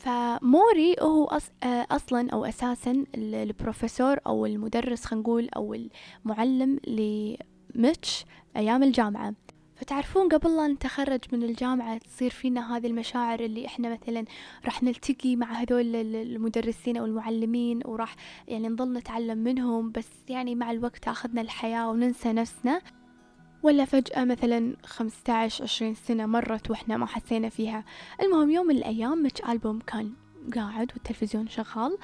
فموري 0.00 0.96
هو 1.00 1.24
أص... 1.24 1.50
أصلا 1.64 2.30
أو 2.32 2.44
أساسا 2.44 3.04
البروفيسور 3.14 4.18
أو 4.26 4.46
المدرس 4.46 5.04
خلينا 5.04 5.22
نقول 5.22 5.48
أو 5.56 5.74
المعلم 6.24 6.80
لميتش 6.86 8.24
أيام 8.56 8.82
الجامعة. 8.82 9.34
فتعرفون 9.76 10.28
قبل 10.28 10.56
لا 10.56 10.68
نتخرج 10.68 11.20
من 11.32 11.42
الجامعة 11.42 11.98
تصير 11.98 12.30
فينا 12.30 12.76
هذه 12.76 12.86
المشاعر 12.86 13.40
اللي 13.40 13.66
إحنا 13.66 13.92
مثلا 13.92 14.24
راح 14.64 14.82
نلتقي 14.82 15.36
مع 15.36 15.52
هذول 15.52 15.96
المدرسين 15.96 16.96
أو 16.96 17.04
المعلمين 17.04 17.80
وراح 17.84 18.16
يعني 18.48 18.68
نظل 18.68 18.92
نتعلم 18.92 19.38
منهم 19.38 19.90
بس 19.92 20.08
يعني 20.28 20.54
مع 20.54 20.70
الوقت 20.70 21.04
تاخذنا 21.04 21.40
الحياة 21.40 21.90
وننسى 21.90 22.32
نفسنا. 22.32 22.82
ولا 23.62 23.84
فجأة 23.84 24.24
مثلا 24.24 24.76
15 24.84 25.64
20 25.64 25.94
سنة 25.94 26.26
مرت 26.26 26.70
وإحنا 26.70 26.96
ما 26.96 27.06
حسينا 27.06 27.48
فيها. 27.48 27.84
المهم 28.22 28.50
يوم 28.50 28.66
من 28.66 28.76
الأيام 28.76 29.22
متش 29.22 29.42
ألبوم 29.48 29.78
كان 29.78 30.12
قاعد 30.54 30.92
والتلفزيون 30.94 31.48
شغال 31.48 31.98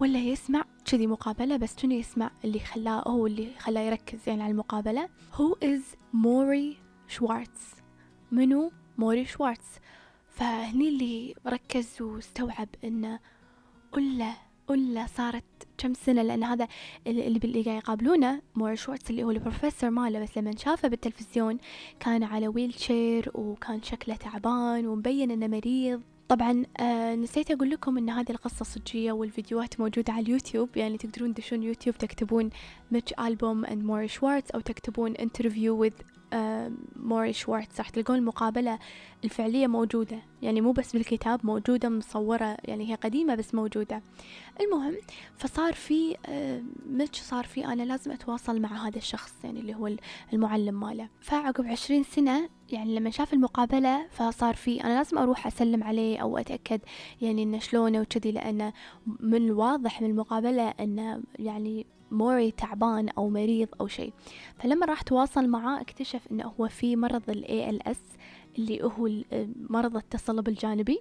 ولا 0.00 0.18
يسمع 0.18 0.64
كذي 0.84 1.06
مقابلة 1.06 1.56
بس 1.56 1.78
شنو 1.78 1.92
يسمع؟ 1.92 2.30
اللي 2.44 2.58
خلاه 2.58 3.08
هو 3.08 3.26
اللي 3.26 3.50
خلاه 3.58 3.80
يركز 3.80 4.18
يعني 4.26 4.42
على 4.42 4.50
المقابلة. 4.50 5.08
هو 5.32 5.56
از 5.62 5.82
موري 6.12 6.76
شوارتز 7.08 7.74
منو 8.32 8.72
موري 8.98 9.24
شوارتز؟ 9.24 9.78
فهني 10.28 10.88
اللي 10.88 11.34
ركز 11.46 12.02
واستوعب 12.02 12.68
إنه 12.84 13.18
قله 13.92 14.34
قله 14.68 15.06
صارت 15.06 15.44
كم 15.78 15.94
سنة؟ 15.94 16.22
لأن 16.22 16.44
هذا 16.44 16.68
اللي 17.06 17.26
اللي 17.44 17.62
قاعد 17.62 17.76
يقابلونه 17.76 18.42
موري 18.56 18.74
شوارتز 18.74 19.10
اللي 19.10 19.24
هو 19.24 19.30
البروفيسور 19.30 19.90
ماله. 19.90 20.22
بس 20.22 20.38
لما 20.38 20.56
شافه 20.56 20.88
بالتلفزيون 20.88 21.58
كان 22.00 22.22
على 22.22 22.48
wheelchair 22.48 23.30
وكان 23.34 23.82
شكله 23.82 24.16
تعبان 24.16 24.86
ومبين 24.86 25.30
إنه 25.30 25.46
مريض. 25.46 26.00
طبعا 26.28 26.64
آه 26.80 27.14
نسيت 27.14 27.50
أقول 27.50 27.70
لكم 27.70 27.98
إن 27.98 28.10
هذه 28.10 28.30
القصة 28.30 28.64
صجية 28.64 29.12
والفيديوهات 29.12 29.80
موجودة 29.80 30.12
على 30.12 30.22
اليوتيوب. 30.22 30.76
يعني 30.76 30.98
تقدرون 30.98 31.34
تدشون 31.34 31.62
يوتيوب 31.62 31.98
تكتبون 31.98 32.50
ميتش 32.90 33.12
ألبوم 33.20 33.64
and 33.64 33.84
موري 33.84 34.08
شوارتز 34.08 34.50
أو 34.54 34.60
تكتبون 34.60 35.12
interview 35.16 35.84
آه 35.84 35.90
موري 36.96 37.32
شوارتز 37.32 37.78
راح 37.78 37.88
تلقون 37.88 38.16
المقابلة 38.16 38.78
الفعلية 39.24 39.66
موجودة. 39.66 40.18
يعني 40.42 40.60
مو 40.60 40.72
بس 40.72 40.92
بالكتاب 40.92 41.46
موجودة 41.46 41.88
مصورة 41.88 42.56
يعني 42.64 42.90
هي 42.90 42.94
قديمة 42.94 43.34
بس 43.34 43.54
موجودة. 43.54 44.02
المهم 44.60 44.96
فصار 45.36 45.72
في 45.72 46.16
ميتش 46.90 47.20
صار 47.20 47.44
في 47.44 47.66
أنا 47.66 47.82
لازم 47.82 48.10
أتواصل 48.10 48.60
مع 48.60 48.86
هذا 48.88 48.96
الشخص 48.98 49.34
يعني 49.44 49.60
اللي 49.60 49.74
هو 49.74 49.90
المعلم 50.32 50.80
ماله. 50.80 51.08
فعقب 51.20 51.66
عشرين 51.66 52.02
سنة 52.02 52.48
يعني 52.70 52.94
لما 52.94 53.10
شاف 53.10 53.32
المقابلة 53.32 54.06
فصار 54.10 54.54
في 54.54 54.84
أنا 54.84 54.94
لازم 54.94 55.18
أروح 55.18 55.46
أسلم 55.46 55.84
عليه 55.84 56.18
أو 56.18 56.38
أتأكد 56.38 56.80
يعني 57.20 57.42
إنه 57.42 57.58
شلونه 57.58 58.00
وكذي 58.00 58.32
لأنه 58.32 58.72
من 59.20 59.36
الواضح 59.36 60.02
من 60.02 60.10
المقابلة 60.10 60.68
إنه 60.68 61.22
يعني 61.38 61.86
موري 62.14 62.50
تعبان 62.50 63.08
أو 63.08 63.28
مريض 63.28 63.68
أو 63.80 63.86
شيء. 63.86 64.12
فلما 64.58 64.86
راح 64.86 65.02
تواصل 65.02 65.48
معاه 65.48 65.80
اكتشف 65.80 66.26
إنه 66.32 66.52
هو 66.60 66.68
في 66.68 66.96
مرض 66.96 67.30
ال 67.30 67.44
ALS 67.44 67.98
اللي 68.58 68.82
هو 68.82 69.08
مرض 69.70 69.96
التصلب 69.96 70.48
الجانبي 70.48 71.00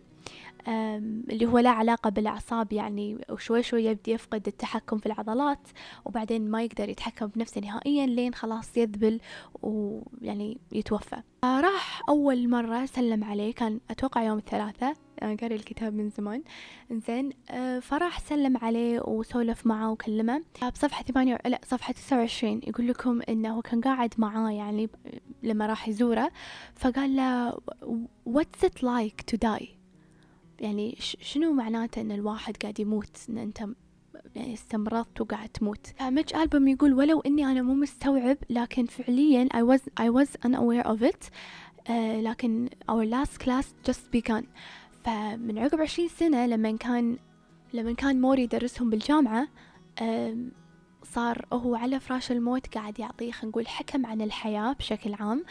اللي 0.68 1.46
هو 1.46 1.60
لا 1.60 1.70
علاقة 1.70 2.10
بالأعصاب 2.10 2.74
يعني 2.74 3.18
وشوي 3.30 3.64
شوي 3.64 3.86
يبدي 3.86 4.12
يفقد 4.12 4.48
التحكم 4.48 4.98
في 4.98 5.06
العضلات 5.06 5.60
وبعدين 6.06 6.52
ما 6.52 6.64
يقدر 6.64 6.90
يتحكم 6.90 7.28
بنفسه 7.28 7.62
نهائيا 7.62 8.06
لين 8.06 8.34
خلاص 8.34 8.78
يذبل 8.78 9.20
ويعني 9.62 10.58
يتوفى. 10.72 11.22
راح 11.44 12.02
أول 12.10 12.50
مرة 12.50 12.86
سلم 12.86 13.24
عليه 13.24 13.54
كان 13.54 13.80
أتوقع 13.90 14.24
يوم 14.24 14.38
الثلاثاء. 14.38 14.94
قاري 15.22 15.56
الكتاب 15.56 15.94
من 15.94 16.10
زمان. 16.10 16.44
إنزين 16.92 17.30
فراح 17.82 18.20
سلم 18.20 18.58
عليه 18.58 19.00
وسولف 19.00 19.68
معه 19.68 19.92
وكلمه. 19.92 20.44
بصفحة 20.74 21.04
ثمانية 21.04 21.40
لا 21.46 21.62
صفحة 21.66 21.94
تسعة 21.94 22.18
وعشرين 22.18 22.62
يقول 22.68 22.88
لكم 22.88 23.22
إنه 23.30 23.62
كان 23.62 23.82
قاعد 23.82 24.14
معاه 24.18 24.52
يعني 24.52 24.90
لما 25.44 25.68
راح 25.68 25.88
يزوره 25.88 26.32
فقال 26.76 27.16
له 27.16 27.52
what's 28.30 28.66
it 28.66 28.84
like 28.84 29.34
to 29.34 29.38
die? 29.38 29.68
يعني 30.60 30.96
شنو 31.00 31.54
معناته 31.54 32.02
إن 32.02 32.12
الواحد 32.12 32.58
قاعد 32.58 32.80
يموت؟ 32.80 33.18
إن 33.30 33.38
أنت 33.38 33.60
يعني 34.36 34.54
استمرضت 34.54 35.22
وقاعد 35.22 35.50
تموت. 35.50 35.88
فميتش 35.88 36.36
ألبوم 36.36 36.68
يقول 36.68 36.94
ولو 36.94 37.20
إني 37.20 37.46
أنا 37.46 37.62
مو 37.62 37.74
مستوعب 37.74 38.38
لكن 38.50 38.86
فعليا 38.86 39.50
I 39.54 39.78
was 39.78 39.82
I 40.00 40.10
was 40.10 40.30
unaware 40.48 40.88
of 40.88 41.04
it. 41.04 41.30
uh, 41.88 41.92
لكن 42.22 42.70
our 42.92 43.06
last 43.06 43.40
class 43.44 43.66
just 43.90 44.12
begun. 44.12 44.44
فمن 45.04 45.60
عقب 45.60 45.82
عشرين 45.82 46.08
سنة 46.08 46.46
لما 46.46 46.78
كان 46.78 47.18
لما 47.74 47.94
كان 47.94 48.22
موري 48.22 48.44
يدرسهم 48.44 48.90
بالجامعة 48.90 49.48
صار 51.04 51.46
هو 51.54 51.76
على 51.76 52.00
فراش 52.00 52.32
الموت 52.32 52.68
قاعد 52.76 53.00
يعطيه 53.00 53.32
خلينا 53.32 53.50
نقول 53.50 53.68
حكم 53.68 54.06
عن 54.06 54.22
الحياة 54.22 54.74
بشكل 54.74 55.14
عام. 55.14 55.46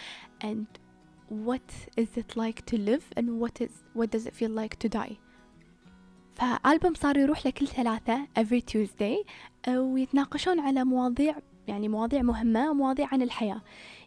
And 0.44 0.66
what 1.46 2.00
is 2.00 2.08
it 2.16 2.36
like 2.36 2.60
to 2.66 2.76
live 2.76 3.04
and 3.16 3.26
what 3.40 3.64
is 3.64 3.72
what 3.94 4.10
does 4.10 4.26
it 4.26 4.34
feel 4.34 4.50
like 4.50 4.78
to 4.78 4.88
die? 4.88 5.16
فألبوم 6.34 6.94
صار 6.94 7.16
يروح 7.16 7.46
لكل 7.46 7.66
ثلاثة 7.66 8.26
every 8.38 8.60
Tuesday 8.72 9.26
ويتناقشون 9.68 10.60
على 10.60 10.84
مواضيع 10.84 11.36
يعني 11.68 11.88
مواضيع 11.88 12.22
مهمة 12.22 12.70
ومواضيع 12.70 13.08
عن 13.12 13.22
الحياة. 13.22 13.62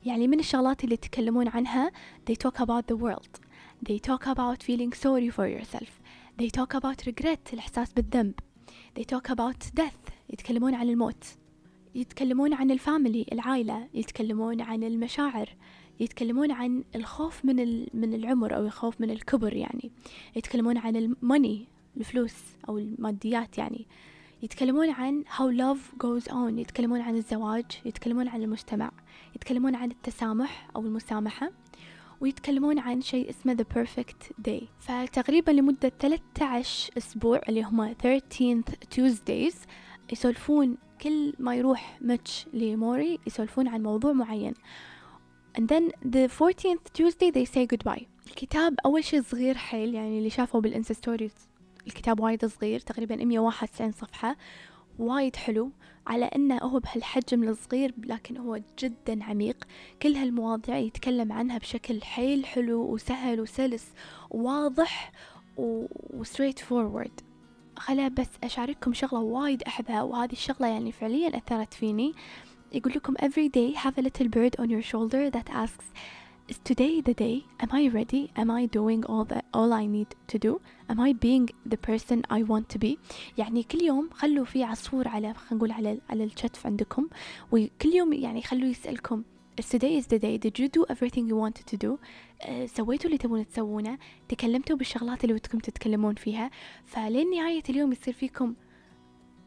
يعني 0.05 0.27
من 0.27 0.39
الشغلات 0.39 0.83
اللي 0.83 0.93
يتكلمون 0.93 1.47
عنها 1.47 1.91
they 2.31 2.35
talk 2.35 2.59
about 2.59 2.83
the 2.93 2.97
world. 2.97 3.44
They 3.85 3.99
talk 3.99 4.25
about 4.25 4.63
feeling 4.63 4.91
sorry 4.93 5.29
for 5.29 5.47
yourself. 5.47 5.91
They 6.39 6.49
talk 6.49 6.73
about 6.73 7.05
regret 7.07 7.53
الإحساس 7.53 7.93
بالذنب. 7.93 8.33
They 8.99 9.03
talk 9.03 9.29
about 9.29 9.79
death. 9.79 10.13
يتكلمون 10.29 10.75
عن 10.75 10.89
الموت. 10.89 11.23
يتكلمون 11.95 12.53
عن 12.53 12.71
الفاميلي 12.71 13.25
العائلة. 13.31 13.87
يتكلمون 13.93 14.61
عن 14.61 14.83
المشاعر. 14.83 15.49
يتكلمون 15.99 16.51
عن 16.51 16.83
الخوف 16.95 17.45
من 17.45 17.85
من 17.93 18.13
العمر 18.13 18.55
أو 18.55 18.65
الخوف 18.65 19.01
من 19.01 19.11
الكبر 19.11 19.53
يعني. 19.53 19.91
يتكلمون 20.35 20.77
عن 20.77 20.95
الماني 20.95 21.67
الفلوس 21.97 22.35
أو 22.69 22.77
الماديات 22.77 23.57
يعني. 23.57 23.87
يتكلمون 24.43 24.89
عن 24.89 25.23
how 25.37 25.51
love 25.61 26.05
goes 26.05 26.31
on. 26.31 26.59
يتكلمون 26.59 27.01
عن 27.01 27.15
الزواج. 27.15 27.65
يتكلمون 27.85 28.27
عن 28.27 28.43
المجتمع. 28.43 28.91
يتكلمون 29.35 29.75
عن 29.75 29.91
التسامح 29.91 30.69
أو 30.75 30.81
المسامحة. 30.81 31.51
ويتكلمون 32.21 32.79
عن 32.79 33.01
شيء 33.01 33.29
اسمه 33.29 33.55
the 33.55 33.77
perfect 33.77 34.49
day. 34.49 34.63
فتقريبا 34.79 35.51
لمدة 35.51 35.91
13 35.99 36.93
أسبوع 36.97 37.41
اللي 37.49 37.63
هم 37.63 37.93
13th 37.93 38.95
Tuesdays 38.95 39.55
يسولفون 40.11 40.77
كل 41.01 41.33
ما 41.39 41.55
يروح 41.55 41.97
ميتش 42.01 42.45
لموري 42.53 43.19
يسولفون 43.27 43.67
عن 43.67 43.83
موضوع 43.83 44.13
معين. 44.13 44.53
And 45.57 45.63
then 45.63 45.91
the 46.05 46.27
14th 46.27 46.93
Tuesday 46.93 47.31
they 47.31 47.45
say 47.45 47.65
goodbye. 47.75 48.03
الكتاب 48.27 48.75
أول 48.85 49.03
شيء 49.03 49.21
صغير 49.21 49.57
حيل 49.57 49.95
يعني 49.95 50.17
اللي 50.17 50.29
شافه 50.29 50.59
بال 50.61 50.70
Insta 50.70 50.93
stories 50.93 51.33
الكتاب 51.87 52.19
وايد 52.19 52.45
صغير 52.45 52.79
تقريبا 52.79 53.15
191 53.15 53.91
صفحة. 53.91 54.35
وايد 54.99 55.35
حلو 55.35 55.71
على 56.07 56.25
إنه 56.25 56.57
هو 56.57 56.79
بهالحجم 56.79 57.43
الصغير 57.43 57.93
لكن 57.97 58.37
هو 58.37 58.59
جدا 58.79 59.23
عميق. 59.23 59.67
كل 60.01 60.15
هالمواضيع 60.15 60.77
يتكلم 60.77 61.31
عنها 61.31 61.57
بشكل 61.57 62.01
حيل 62.01 62.45
حلو 62.45 62.81
وسهل 62.93 63.41
وسلس 63.41 63.93
وواضح 64.31 65.11
وستريت 66.13 66.59
فورورد 66.59 67.21
خلا 67.77 68.07
بس 68.07 68.29
أشارككم 68.43 68.93
شغلة 68.93 69.19
وايد 69.21 69.63
أحبها 69.63 70.03
وهذه 70.03 70.31
الشغلة 70.31 70.67
يعني 70.67 70.91
فعليا 70.91 71.37
أثرت 71.37 71.73
فيني. 71.73 72.13
يقول 72.73 72.93
لكم 72.95 73.13
every 73.13 73.49
day 73.49 73.77
have 73.77 73.97
a 73.97 74.01
little 74.01 74.27
bird 74.27 74.55
on 74.59 74.69
your 74.69 74.81
shoulder 74.91 75.29
that 75.29 75.49
asks 75.49 75.85
is 76.47 76.59
today 76.63 77.01
the 77.01 77.13
day? 77.13 77.45
Am 77.59 77.69
I 77.71 77.87
ready? 77.87 78.31
Am 78.35 78.49
I 78.51 78.65
doing 78.67 79.03
all 79.05 79.25
that 79.31 79.45
all 79.53 79.73
I 79.73 79.85
need 79.85 80.11
to 80.31 80.37
do? 80.37 80.61
Am 80.89 80.99
I 80.99 81.13
being 81.13 81.49
the 81.65 81.77
person 81.77 82.23
I 82.29 82.43
want 82.43 82.69
to 82.69 82.79
be? 82.79 82.97
يعني 83.37 83.63
كل 83.63 83.81
يوم 83.83 84.09
خلوا 84.13 84.45
في 84.45 84.63
عصفور 84.63 85.07
على 85.07 85.33
خلينا 85.33 85.55
نقول 85.55 85.71
على 85.71 85.99
على 86.09 86.23
الشتف 86.23 86.65
عندكم. 86.65 87.07
وكل 87.51 87.89
يوم 87.93 88.13
يعني 88.13 88.41
خلوا 88.41 88.69
يسألكم 88.69 89.23
is 89.61 89.65
today 89.69 89.97
is 89.97 90.07
the 90.07 90.19
day? 90.19 90.37
Did 90.37 90.59
you 90.59 90.67
do 90.67 90.85
everything 90.89 91.27
you 91.27 91.37
wanted 91.37 91.65
to 91.67 91.77
do? 91.77 91.97
uh, 92.41 92.65
سويتوا 92.65 93.05
اللي 93.05 93.17
تبون 93.17 93.47
تسوونه؟ 93.47 93.97
تكلمتوا 94.29 94.77
بالشغلات 94.77 95.23
اللي 95.23 95.33
ودكم 95.33 95.59
تتكلمون 95.59 96.15
فيها? 96.15 96.51
فلين 96.85 97.29
نهاية 97.29 97.63
اليوم 97.69 97.91
يصير 97.91 98.13
فيكم 98.13 98.53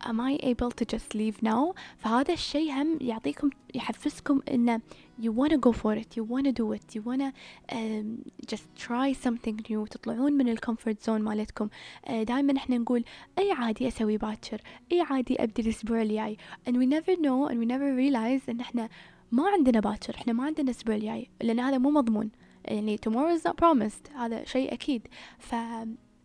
am 0.00 0.20
I 0.20 0.38
able 0.42 0.70
to 0.70 0.84
just 0.84 1.14
leave 1.14 1.42
now? 1.42 1.74
فهذا 1.98 2.32
الشيء 2.34 2.72
هم 2.72 2.98
يعطيكم 3.00 3.50
يحفزكم 3.74 4.40
إنه 4.50 4.80
you 5.20 5.32
wanna 5.32 5.56
go 5.56 5.72
for 5.72 5.94
it 5.94 6.16
you 6.16 6.24
wanna 6.24 6.52
do 6.52 6.72
it 6.72 6.94
you 6.94 7.02
wanna 7.02 7.32
um, 7.72 8.30
just 8.46 8.66
try 8.76 9.12
something 9.12 9.56
new 9.70 9.87
تطلعون 9.90 10.32
من 10.32 10.48
ال 10.48 10.56
comfort 10.56 11.05
zone 11.05 11.22
مالتكم. 11.22 11.68
uh, 12.06 12.11
دائما 12.11 12.56
إحنا 12.56 12.78
نقول 12.78 13.04
أي 13.38 13.52
عادي 13.52 13.88
أسوي 13.88 14.16
باكر 14.16 14.61
أي 14.92 15.00
عادي 15.00 15.42
أبدي 15.42 15.62
الأسبوع 15.62 16.02
الجاي. 16.02 16.37
And 16.68 16.72
we 16.72 16.87
never 16.87 17.16
know 17.16 17.48
and 17.50 17.58
we 17.58 17.66
never 17.66 17.94
realize 17.96 18.48
إن 18.48 18.61
إحنا 18.61 18.88
ما 19.32 19.48
عندنا 19.48 19.80
باكر 19.80 20.14
إحنا 20.14 20.32
ما 20.32 20.44
عندنا 20.44 20.64
الأسبوع 20.70 20.94
الجاي 20.94 21.28
لأن 21.40 21.61
هذا 21.61 21.78
مو 21.78 21.90
مضمون. 21.90 22.30
يعني 22.64 22.98
tomorrow 23.08 23.38
is 23.38 23.50
not 23.50 23.56
promised 23.56 24.16
هذا 24.16 24.44
شيء 24.44 24.72
أكيد. 24.72 25.08
ف 25.38 25.54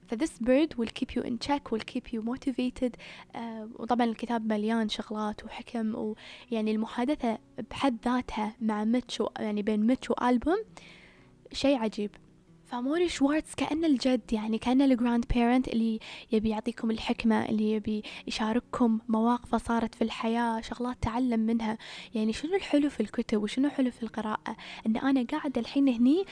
ف 0.07 0.15
this 0.15 0.39
bird 0.41 0.77
will 0.77 0.91
keep 0.99 1.15
you 1.15 1.21
in 1.21 1.37
check 1.47 1.71
will 1.71 1.85
keep 1.93 2.13
you 2.13 2.21
motivated. 2.21 2.91
Uh, 3.35 3.37
وطبعا 3.79 4.07
الكتاب 4.07 4.53
مليان 4.53 4.89
شغلات 4.89 5.45
وحكم 5.45 5.95
ويعني 5.95 6.71
المحادثة 6.71 7.37
بحد 7.71 7.97
ذاتها 8.05 8.55
مع 8.61 8.83
ميتش 8.83 9.23
يعني 9.39 9.61
بين 9.61 9.87
ميتش 9.87 10.09
وألبوم 10.09 10.63
شيء 11.53 11.77
عجيب. 11.77 12.11
فموري 12.65 13.09
شوارتز 13.09 13.53
كأنه 13.53 13.87
الجد 13.87 14.33
يعني 14.33 14.57
كأنه 14.57 14.85
ال 14.85 15.25
grandparent 15.33 15.67
اللي 15.67 15.99
يبي 16.31 16.49
يعطيكم 16.49 16.91
الحكمة 16.91 17.45
اللي 17.45 17.71
يبي 17.71 18.03
يشارككم 18.27 18.99
مواقفه 19.07 19.57
صارت 19.57 19.95
في 19.95 20.03
الحياة 20.03 20.61
شغلات 20.61 20.97
تعلم 21.01 21.39
منها. 21.39 21.77
يعني 22.15 22.33
شنو 22.33 22.55
الحلو 22.55 22.89
في 22.89 22.99
الكتب 22.99 23.43
وشنو 23.43 23.69
حلو 23.69 23.91
في 23.91 24.03
القراءة؟ 24.03 24.55
إن 24.85 24.97
أنا 24.97 25.25
قاعدة 25.31 25.61
الحين 25.61 25.89
هني 25.89 26.25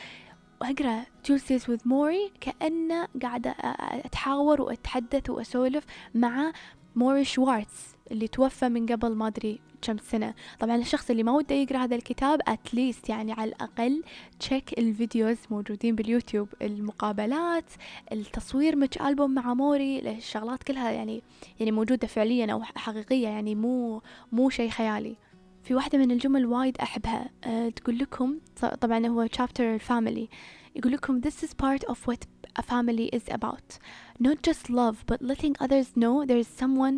وأقرأ 0.62 1.04
Tuesdays 1.28 1.63
with 1.67 1.88
موري 1.88 2.32
كأنه 2.41 3.08
قاعدة 3.21 3.52
أ- 3.54 3.56
أ- 3.56 4.06
أتحاور 4.06 4.62
وأتحدث 4.62 5.30
وأسولف 5.30 5.86
مع 6.15 6.52
موري 6.95 7.24
شوارتز 7.26 7.95
اللي 8.12 8.28
توفى 8.28 8.69
من 8.69 8.86
قبل 8.86 9.12
ما 9.15 9.28
أدري 9.28 9.60
كم 9.82 9.97
سنة. 9.97 10.34
طبعا 10.60 10.76
الشخص 10.76 11.10
اللي 11.10 11.24
ما 11.24 11.32
وده 11.32 11.56
يقرأ 11.56 11.78
هذا 11.78 11.95
الكتاب 11.95 12.39
at 12.48 12.65
least 12.65 13.10
يعني 13.10 13.32
على 13.34 13.50
الأقل 13.50 14.04
تشيك 14.39 14.80
ال 14.80 14.88
videos 14.88 15.38
موجودين 15.52 15.95
باليوتيوب. 15.95 16.47
المقابلات 16.62 17.65
التصوير 18.12 18.76
ميتش 18.76 18.89
ألبوم 19.02 19.32
مع 19.34 19.54
موري 19.54 20.00
الشغلات 20.12 20.63
كلها 20.63 20.91
يعني 20.91 21.21
يعني 21.60 21.71
موجودة 21.71 22.08
فعليا 22.08 22.54
أو 22.54 22.63
حقيقية 22.63 23.28
يعني 23.28 23.56
مو 23.56 24.02
مو 24.32 24.50
شيء 24.50 24.69
خيالي. 24.69 25.15
في 25.63 25.76
واحدة 25.76 25.97
من 25.97 26.12
الجمل 26.12 26.45
وايد 26.45 26.78
أحبها 26.78 27.30
أه 27.43 27.69
تقول 27.69 27.97
لكم 27.97 28.38
طبعا 28.82 29.08
هو 29.08 29.28
chapter 29.28 29.60
الفاميلي 29.60 30.30
يقول 30.76 30.91
لكم 30.93 31.21
this 31.21 31.43
is 31.43 31.50
part 31.54 31.84
of 31.89 31.97
what 32.08 32.26
a 32.60 32.63
family 32.63 33.10
is 33.17 33.34
about 33.34 33.78
not 34.19 34.38
just 34.50 34.69
love 34.69 34.95
but 35.12 35.21
letting 35.21 35.56
others 35.60 35.88
know 35.95 36.26
there 36.26 36.41
is 36.43 36.47
someone 36.47 36.97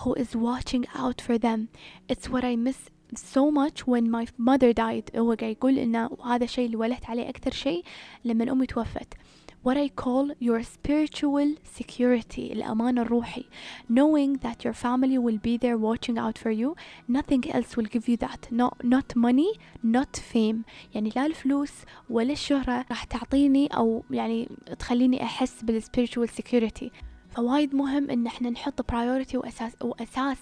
who 0.00 0.14
is 0.14 0.36
watching 0.36 0.84
out 0.94 1.20
for 1.20 1.38
them 1.38 1.68
it's 2.12 2.28
what 2.28 2.44
I 2.44 2.56
miss 2.56 2.80
so 3.14 3.50
much 3.50 3.86
when 3.86 4.10
my 4.10 4.26
mother 4.38 4.72
died 4.72 5.16
هو 5.16 5.34
قاعد 5.34 5.56
يقول 5.56 5.78
إنه 5.78 6.10
هذا 6.24 6.44
الشيء 6.44 6.66
اللي 6.66 6.76
ولهت 6.76 7.10
عليه 7.10 7.28
أكثر 7.28 7.50
شيء 7.50 7.84
لما 8.24 8.52
أمي 8.52 8.66
توفت 8.66 9.14
what 9.63 9.77
I 9.77 9.89
call 9.89 10.31
your 10.39 10.63
spiritual 10.63 11.55
security 11.63 12.51
الأمان 12.51 12.99
الروحي 12.99 13.45
knowing 13.89 14.37
that 14.37 14.63
your 14.63 14.73
family 14.73 15.17
will 15.17 15.37
be 15.37 15.57
there 15.57 15.77
watching 15.77 16.17
out 16.17 16.37
for 16.37 16.51
you 16.51 16.75
nothing 17.07 17.43
else 17.51 17.75
will 17.75 17.85
give 17.85 18.07
you 18.07 18.17
that 18.17 18.47
not, 18.51 18.83
not 18.83 19.15
money 19.15 19.59
not 19.83 20.17
fame 20.33 20.63
يعني 20.95 21.09
لا 21.15 21.25
الفلوس 21.25 21.71
ولا 22.09 22.33
الشهرة 22.33 22.85
راح 22.89 23.03
تعطيني 23.03 23.67
أو 23.67 24.03
يعني 24.11 24.49
تخليني 24.79 25.23
أحس 25.23 25.63
بالspiritual 25.63 26.29
security 26.41 26.89
فوايد 27.34 27.74
مهم 27.74 28.10
إن 28.10 28.26
إحنا 28.26 28.50
نحط 28.50 28.90
priority 28.92 29.36
واساس 29.36 29.72
وأساس 29.82 30.38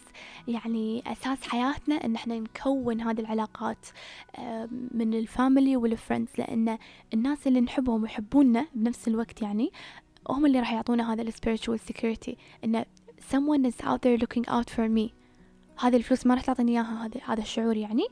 يعني 0.49 1.03
أساس 1.07 1.43
حياتنا 1.43 1.95
إن 2.05 2.15
إحنا 2.15 2.39
نكون 2.39 3.01
هذه 3.01 3.21
العلاقات 3.21 3.87
من 4.91 5.15
ال 5.15 5.24
family 5.24 5.77
وال 5.77 5.89
friends 5.89 6.31
لأن 6.39 6.79
الناس 7.15 7.47
اللي 7.47 7.61
نحبهم 7.61 8.03
ويحبونا 8.03 8.67
بنفس 8.75 9.09
الوقت 9.09 9.43
يعني 9.43 9.71
هم 10.29 10.47
اللي 10.47 10.59
راح 10.61 10.73
يعطونا 10.73 11.13
هذا 11.13 11.31
ال 11.31 11.36
spiritual 11.36 11.79
security 11.93 12.35
إن 12.65 12.85
someone 13.33 13.67
is 13.71 13.85
out 13.87 14.01
there 14.03 14.19
looking 14.19 14.49
out 14.49 14.71
for 14.71 14.89
me 14.99 15.11
هذه 15.81 15.97
الفلوس 15.97 16.27
ما 16.27 16.35
راح 16.35 16.45
تعطيني 16.45 16.73
إياها 16.73 17.07
هذا 17.07 17.21
هذا 17.27 17.43
الشعور 17.43 17.77
يعني. 17.77 18.05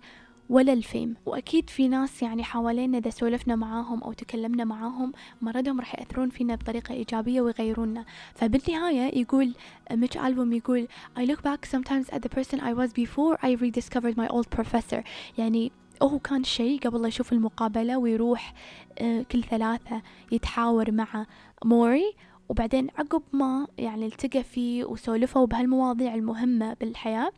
ولا 0.50 0.72
ال 0.72 0.79
fame. 0.79 1.14
وأكيد 1.26 1.70
في 1.70 1.88
ناس 1.88 2.22
يعني 2.22 2.44
حوالينا 2.44 2.98
إذا 2.98 3.10
سولفنا 3.10 3.56
معاهم 3.56 4.02
أو 4.02 4.12
تكلمنا 4.12 4.64
معاهم 4.64 5.12
مردهم 5.42 5.80
راح 5.80 6.00
يأثرون 6.00 6.30
فينا 6.30 6.54
بطريقة 6.54 6.94
إيجابية 6.94 7.40
ويغيرونا. 7.40 8.04
فبالنهاية 8.34 9.18
يقول 9.18 9.54
ميتش 9.92 10.16
ألبوم 10.16 10.52
يقول 10.52 10.88
I 11.18 11.22
look 11.22 11.42
back 11.42 11.66
sometimes 11.66 12.14
at 12.14 12.18
the 12.18 12.28
person 12.28 12.60
I 12.60 12.72
was 12.72 12.92
before 12.92 13.36
I 13.42 13.50
rediscovered 13.50 14.16
my 14.16 14.28
old 14.28 14.50
professor. 14.58 15.02
يعني 15.38 15.72
هو 16.02 16.18
كان 16.18 16.44
شيء 16.44 16.80
قبل 16.80 17.02
لا 17.02 17.08
يشوف 17.08 17.32
المقابلة 17.32 17.98
ويروح 17.98 18.54
آه، 18.98 19.22
كل 19.22 19.44
ثلاثة 19.44 20.02
يتحاور 20.32 20.92
مع 20.92 21.26
موري. 21.64 22.14
وبعدين 22.48 22.88
عقب 22.98 23.22
ما 23.32 23.66
يعني 23.78 24.06
التقى 24.06 24.42
فيه 24.42 24.84
وسولفوا 24.84 25.46
بهالمواضيع 25.46 26.14
المهمة 26.14 26.76
بالحياة 26.80 27.30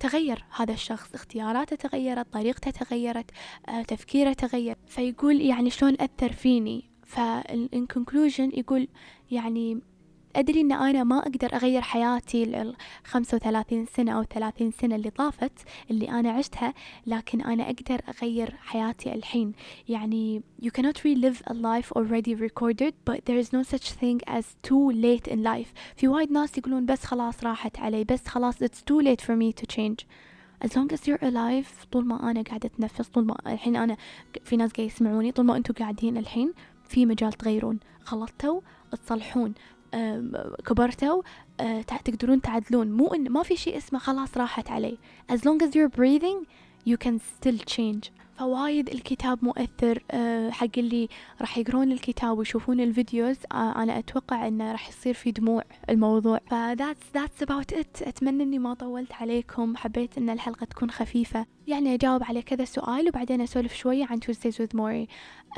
تغير 0.00 0.44
هذا 0.56 0.72
الشخص 0.72 1.14
اختياراته 1.14 1.76
تغيرت 1.76 2.32
طريقته 2.32 2.70
تغيرت 2.70 3.30
آه، 3.68 3.82
تفكيره 3.82 4.32
تغير. 4.32 4.76
فيقول 4.86 5.40
يعني 5.40 5.70
شلون 5.70 5.96
أثر 6.00 6.32
فيني؟ 6.32 6.90
conclusion 7.98 8.58
يقول 8.58 8.88
يعني 9.30 9.80
أدري 10.38 10.60
أن 10.60 10.72
أنا 10.72 11.04
ما 11.04 11.18
أقدر 11.18 11.54
أغير 11.54 11.82
حياتي 11.82 12.42
ال 12.42 12.76
35 13.04 13.86
سنة 13.86 14.12
أو 14.12 14.22
30 14.22 14.70
سنة 14.70 14.96
اللي 14.96 15.10
طافت 15.10 15.52
اللي 15.90 16.10
أنا 16.10 16.30
عشتها 16.30 16.74
لكن 17.06 17.40
أنا 17.40 17.62
أقدر 17.62 18.00
أغير 18.08 18.54
حياتي 18.56 19.14
الحين. 19.14 19.52
يعني 19.88 20.42
you 20.62 20.68
cannot 20.68 20.96
relive 20.98 21.42
a 21.50 21.54
life 21.54 21.92
already 21.96 22.34
recorded 22.34 22.92
but 23.10 23.24
there 23.26 23.38
is 23.44 23.52
no 23.52 23.62
such 23.62 23.90
thing 23.92 24.20
as 24.28 24.44
too 24.68 24.90
late 24.92 25.28
in 25.32 25.42
life. 25.42 25.72
في 25.96 26.08
وايد 26.08 26.32
ناس 26.32 26.58
يقولون 26.58 26.86
بس 26.86 27.04
خلاص 27.04 27.44
راحت 27.44 27.78
علي 27.78 28.04
بس 28.04 28.28
خلاص 28.28 28.64
it's 28.64 28.78
too 28.90 29.02
late 29.02 29.20
for 29.20 29.34
me 29.34 29.52
to 29.60 29.66
change. 29.76 30.04
As 30.64 30.70
long 30.76 30.92
as 30.92 31.00
you're 31.08 31.22
alive 31.22 31.86
طول 31.92 32.06
ما 32.06 32.30
أنا 32.30 32.42
قاعدة 32.42 32.66
أتنفس 32.68 33.08
طول 33.08 33.24
ما 33.26 33.36
الحين 33.46 33.76
أنا 33.76 33.96
في 34.44 34.56
ناس 34.56 34.72
قاعد 34.72 34.88
يسمعوني 34.88 35.32
طول 35.32 35.46
ما 35.46 35.56
أنتوا 35.56 35.74
قاعدين 35.74 36.16
الحين 36.16 36.52
في 36.88 37.06
مجال 37.06 37.32
تغيرون. 37.32 37.78
غلطتوا 38.10 38.60
تصلحون. 38.92 39.54
كبرتوا 40.66 41.22
تع- 41.58 41.96
تقدرون 41.96 42.40
تعدلون. 42.40 42.92
مو 42.92 43.14
إن 43.14 43.32
ما 43.32 43.42
في 43.42 43.56
شيء 43.56 43.76
اسمه 43.76 43.98
خلاص 43.98 44.36
راحت 44.36 44.70
علي. 44.70 44.98
As 45.32 45.36
long 45.36 45.62
as 45.62 45.70
you're 45.70 45.98
breathing 46.00 46.46
you 46.90 46.96
can 47.06 47.18
still 47.18 47.58
change. 47.76 48.10
فوايد 48.38 48.88
الكتاب 48.88 49.44
مؤثر 49.44 50.02
أه، 50.10 50.50
حق 50.50 50.78
اللي 50.78 51.08
راح 51.40 51.58
يقرون 51.58 51.92
الكتاب 51.92 52.38
ويشوفون 52.38 52.80
الفيديوز 52.80 53.36
أه، 53.52 53.82
أنا 53.82 53.98
أتوقع 53.98 54.48
إنه 54.48 54.72
راح 54.72 54.88
يصير 54.88 55.14
في 55.14 55.30
دموع 55.30 55.64
الموضوع. 55.90 56.38
ف 56.38 56.54
that's 56.54 57.18
that's 57.18 57.46
about 57.46 57.78
it. 57.78 58.08
أتمنى 58.08 58.42
إني 58.42 58.58
ما 58.58 58.74
طولت 58.74 59.12
عليكم. 59.12 59.76
حبيت 59.76 60.18
إن 60.18 60.30
الحلقة 60.30 60.64
تكون 60.64 60.90
خفيفة. 60.90 61.46
يعني 61.66 61.94
أجاوب 61.94 62.22
على 62.24 62.42
كذا 62.42 62.64
سؤال 62.64 63.08
وبعدين 63.08 63.40
أسولف 63.40 63.74
شوية 63.74 64.06
عن 64.10 64.20
Tuesdays 64.20 64.54
with 64.54 64.76
Maury. 64.76 65.08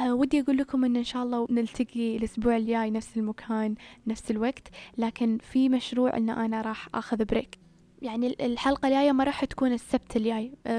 أه 0.01 0.15
ودي 0.15 0.41
أقول 0.41 0.57
لكم 0.57 0.85
إن 0.85 0.97
إن 0.97 1.05
شاء 1.05 1.23
الله 1.23 1.47
نلتقي 1.51 2.17
الأسبوع 2.17 2.57
الجاي 2.57 2.91
نفس 2.91 3.17
المكان 3.17 3.75
نفس 4.07 4.31
الوقت. 4.31 4.69
لكن 4.99 5.39
في 5.53 5.69
مشروع 5.69 6.17
إن 6.17 6.31
أنا 6.31 6.61
راح 6.61 6.89
أخذ 6.95 7.25
بريك 7.25 7.70
يعني 8.02 8.28
ال- 8.28 8.42
الحلقة 8.42 8.88
الجاية 8.88 9.12
ما 9.12 9.24
راح 9.24 9.46
تكون 9.46 9.74
السبت 9.74 10.16
الجاي 10.16 10.52
uh, 10.68 10.70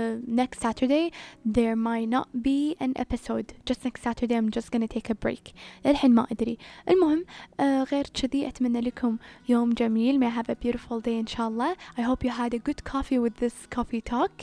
next 0.41 0.61
Saturday 0.67 1.11
there 1.49 1.75
might 1.77 2.09
not 2.17 2.29
be 2.43 2.77
an 2.85 2.93
episode 3.03 3.47
just 3.71 3.85
next 3.85 4.03
Saturday 4.05 4.35
I'm 4.37 4.51
just 4.59 4.71
gonna 4.71 4.89
take 4.99 5.11
a 5.11 5.15
break 5.27 5.55
للحين 5.87 6.15
ما 6.15 6.27
أدري 6.33 6.59
المهم 6.89 7.25
uh, 7.61 7.63
غير 7.65 8.05
كذي 8.15 8.49
أتمنى 8.49 8.81
لكم 8.81 9.17
يوم 9.49 9.71
جميل 9.73 10.21
may 10.21 10.33
have 10.43 10.49
a 10.51 10.55
beautiful 10.67 11.01
day 11.01 11.09
إن 11.09 11.27
شاء 11.27 11.49
الله 11.49 11.75
I 11.75 12.01
hope 12.03 12.25
you 12.25 12.31
had 12.31 12.55
a 12.55 12.59
good 12.59 12.85
coffee 12.93 13.19
with 13.19 13.37
this 13.45 13.79
coffee 13.79 14.03
talk 14.13 14.43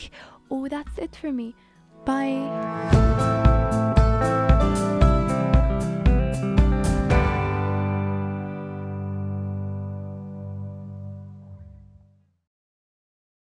و 0.50 0.68
that's 0.68 1.04
it 1.04 1.16
for 1.22 1.32
me 1.32 1.54
bye 2.06 3.67